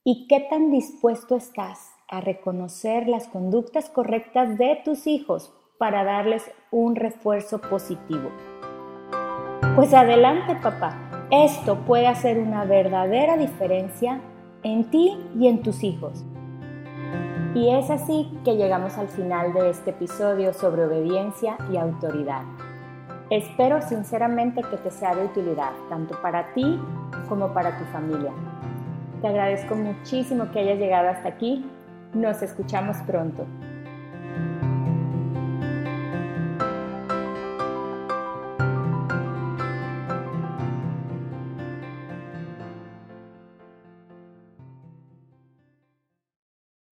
¿Y 0.04 0.25
qué 0.27 0.39
tan 0.39 0.71
dispuesto 0.71 1.36
estás 1.36 1.91
a 2.08 2.19
reconocer 2.19 3.08
las 3.08 3.27
conductas 3.27 3.91
correctas 3.91 4.58
de 4.58 4.82
tus 4.84 5.06
hijos 5.06 5.54
para 5.77 6.04
darles 6.04 6.49
un 6.71 6.95
refuerzo 6.95 7.62
positivo? 7.62 8.32
Pues 9.75 9.93
adelante, 9.93 10.57
papá. 10.62 10.97
Esto 11.31 11.77
puede 11.86 12.05
hacer 12.05 12.38
una 12.38 12.65
verdadera 12.65 13.38
diferencia 13.38 14.19
en 14.63 14.84
ti 14.91 15.17
y 15.39 15.47
en 15.47 15.63
tus 15.63 15.81
hijos. 15.86 16.25
Y 17.55 17.69
es 17.69 17.89
así 17.89 18.38
que 18.43 18.57
llegamos 18.57 18.97
al 18.97 19.07
final 19.07 19.53
de 19.53 19.69
este 19.69 19.91
episodio 19.91 20.51
sobre 20.53 20.84
obediencia 20.84 21.55
y 21.71 21.77
autoridad. 21.77 22.41
Espero 23.29 23.81
sinceramente 23.81 24.62
que 24.62 24.75
te 24.75 24.91
sea 24.91 25.15
de 25.15 25.23
utilidad, 25.23 25.71
tanto 25.89 26.21
para 26.21 26.53
ti 26.53 26.77
como 27.29 27.53
para 27.53 27.77
tu 27.77 27.86
familia. 27.86 28.34
Te 29.21 29.29
agradezco 29.29 29.75
muchísimo 29.75 30.51
que 30.51 30.60
hayas 30.60 30.79
llegado 30.79 31.07
hasta 31.07 31.29
aquí. 31.29 31.65
Nos 32.13 32.41
escuchamos 32.41 32.97
pronto. 33.07 33.45